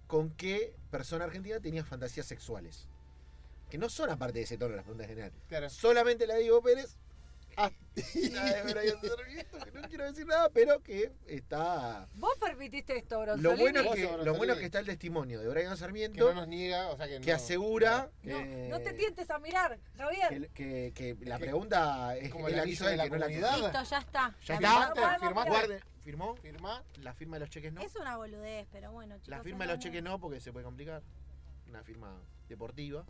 [0.06, 2.88] con qué persona argentina tenía fantasías sexuales.
[3.70, 5.38] Que no son aparte de ese tono las preguntas generales.
[5.48, 5.68] Claro.
[5.70, 6.96] Solamente la de Diego Pérez
[7.56, 7.70] ah,
[8.32, 12.06] la de Brian Sarmiento, que no quiero decir nada, pero que está...
[12.14, 13.62] ¿Vos permitiste esto, Lo Bronzolini?
[13.62, 16.34] bueno, es que, lo bueno es que está el testimonio de Brian Que Sarmiento no
[16.34, 19.78] nos niega, o sea que que no- asegura No, eh, no te tientes a mirar,
[19.96, 20.50] Javier.
[20.50, 22.96] que, que- que la que- pregunta es, como el la que anillo hizo él, de
[22.98, 23.58] la que no la comunidad.
[23.58, 24.36] Listo, ya está.
[24.44, 25.18] Ya está.
[25.18, 26.36] Firmaste, ¿Firmó?
[26.36, 26.84] Firma.
[27.02, 27.80] La firma de los cheques no.
[27.80, 29.28] Es una boludez, pero bueno, chicos.
[29.28, 31.02] La firma de los cheques no porque se puede complicar.
[31.68, 33.04] Una firma deportiva.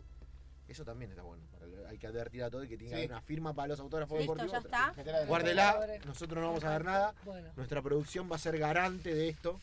[0.67, 1.43] Eso también está bueno.
[1.89, 3.03] hay que advertir a todo y que tiene que Sí.
[3.05, 4.69] haber una firma para los autógrafos Listo, deportivos.
[4.73, 5.25] ya está.
[5.25, 7.13] Guárdela, nosotros no vamos a ver nada.
[7.23, 9.59] Bueno, Nuestra producción va a ser garante de esto.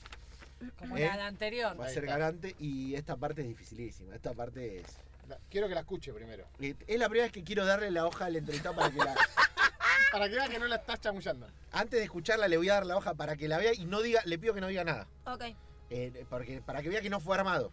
[0.79, 1.01] como ¿Eh?
[1.07, 1.79] la, la anterior.
[1.79, 4.15] Va a ser garante y esta parte es dificilísima.
[4.15, 4.87] Esta parte es.
[5.29, 6.47] La- Quiero que la escuche primero.
[6.61, 9.15] eh, Es la primera vez que quiero darle la hoja al entrevistado para que la.
[10.13, 11.49] Para que vea que no la estás chamullando.
[11.73, 14.01] Antes de escucharla le voy a dar la hoja para que la vea y no
[14.01, 15.09] diga, le pido que no diga nada.
[15.27, 15.43] Ok.
[15.91, 17.73] Eh, porque, para que vea que no fue armado.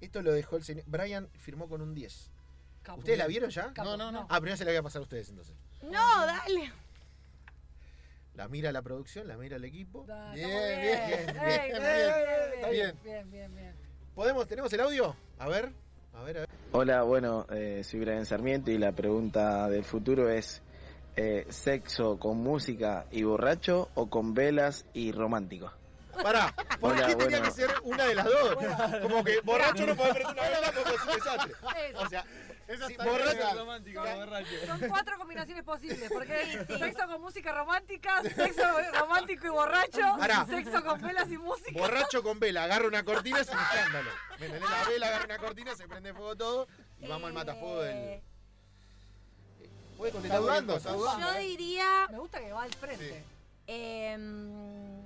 [0.00, 0.82] Esto lo dejó el señor.
[0.88, 2.32] Brian firmó con un 10.
[2.96, 3.72] ¿Ustedes la vieron ya?
[3.76, 4.26] No, no, no.
[4.30, 5.54] Ah, primero se la voy a pasar a ustedes entonces.
[5.82, 6.72] No, dale.
[8.34, 10.04] La mira la producción, la mira el equipo.
[10.06, 12.98] Da, Bien, bien, Ey, bien, bien, bien, bien, bien.
[13.02, 13.76] bien, bien, bien.
[14.14, 15.16] ¿Podemos, ¿Tenemos el audio?
[15.38, 15.72] A ver,
[16.14, 16.48] a ver, a ver.
[16.72, 20.62] Hola, bueno, eh, soy Brian Sarmiento y la pregunta del futuro es
[21.16, 25.72] eh, ¿sexo con música y borracho o con velas y romántico?
[26.22, 27.44] Pará, ¿por Hola, qué tenía bueno.
[27.54, 28.56] que ser una de las dos?
[29.02, 31.52] Como que borracho no puede prender una vela como es un desastre.
[31.96, 32.24] O sea,
[32.68, 34.66] Esa Sí, está borracho romántico, Son- borracho.
[34.66, 38.62] Son cuatro combinaciones posibles, porque es sexo con música romántica, sexo
[39.00, 40.00] romántico y borracho,
[40.48, 41.72] sexo con velas y música.
[41.80, 44.10] borracho con vela, agarra una cortina es un escándalo.
[44.38, 44.70] ¿Me entendés?
[44.70, 46.68] La vela agarra una cortina, se prende fuego todo
[47.00, 47.96] y vamos al matafuego del.
[47.96, 48.22] Eh,
[49.96, 50.40] Puede Está contestar
[50.92, 51.18] dudando.
[51.20, 51.40] Yo eh.
[51.40, 52.06] diría.
[52.10, 53.18] Me gusta que va al frente.
[53.18, 53.24] Sí.
[53.66, 55.00] em,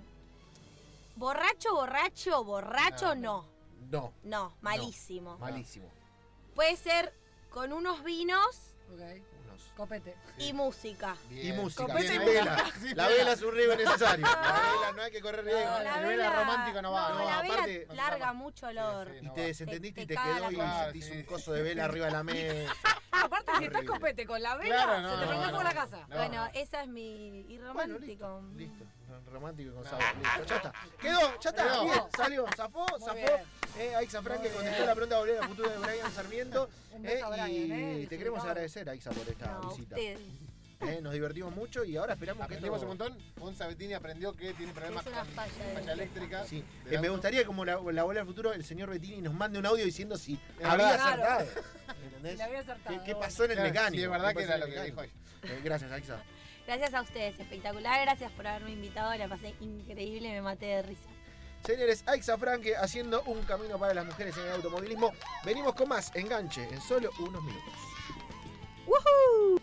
[1.16, 3.46] borracho, borracho, borracho, no.
[3.90, 5.38] No, No, malísimo.
[5.38, 5.88] malísimo.
[6.54, 7.12] Puede ser
[7.53, 9.00] con unos vinos Ok,
[9.46, 9.62] Unos.
[9.76, 10.14] copete.
[10.38, 11.16] y música.
[11.30, 11.46] Bien.
[11.48, 12.64] Y música, Copete sin y vela.
[12.80, 14.26] Sí, La vela es un riesgo necesario.
[14.26, 15.70] La vela no hay que correr riesgo.
[15.70, 17.09] No, la vela romántica no va.
[17.11, 19.09] No, No, la vela aparte- larga mucho olor.
[19.09, 19.46] Sí, sí, Y no te va.
[19.46, 20.84] desentendiste Te- y te quedó y la cosa.
[20.84, 21.24] sentís Sí, un sí.
[21.24, 22.74] coso de vela arriba de la mesa.
[23.12, 25.50] Ah, aparte, si estás copete con la vela, Claro, no, se te no, prende no,
[25.53, 25.80] fuego la no.
[25.80, 26.07] casa.
[26.09, 26.16] No.
[26.16, 27.40] Bueno, esa es mi.
[27.48, 28.42] Y Bueno, romántico.
[28.57, 28.84] listo, listo.
[29.26, 29.90] Romántico y con No.
[29.90, 30.04] sabor.
[30.16, 30.72] Listo, ya está.
[31.00, 31.62] Quedó, ya está.
[31.64, 31.84] Quedó.
[31.84, 33.14] Bien, salió, zafó, Muy zafó.
[33.14, 33.28] bien.
[33.78, 36.68] Eh, Aixa Frank que contestó la pregunta de volver al futuro de Brian Sarmiento.
[36.92, 39.96] Un eh, a Brian, y eh, te queremos agradecer, Aixa, por esta No, visita.
[39.98, 43.16] Eh, nos divertimos mucho y ahora esperamos que Aprendimos un montón.
[43.36, 46.44] Gonza Bettini aprendió que tiene problemas con falla de- falla eléctrica.
[46.44, 46.64] Sí.
[46.84, 49.60] del Eh, me gustaría como la, la bola del futuro, el señor Bettini nos mande
[49.60, 51.06] un audio diciendo si Es había verdad.
[51.40, 51.46] acertado.
[52.04, 52.36] ¿Entendés?
[52.36, 53.04] le había acertado.
[53.04, 53.94] ¿Qué, pasó en el mecánico?
[53.96, 55.12] Sí, es verdad ¿Qué que era lo que dijo ella.
[55.44, 56.20] Eh, gracias, Aixa.
[56.66, 58.00] Gracias a ustedes, espectacular.
[58.02, 59.14] Gracias por haberme invitado.
[59.16, 61.08] La pasé increíble, me maté de risa.
[61.64, 65.12] Señores, Aixa Franque haciendo un camino para las mujeres en el automovilismo.
[65.44, 67.74] Venimos con más enganche en solo unos minutos.
[68.86, 69.60] ¡Woohoo!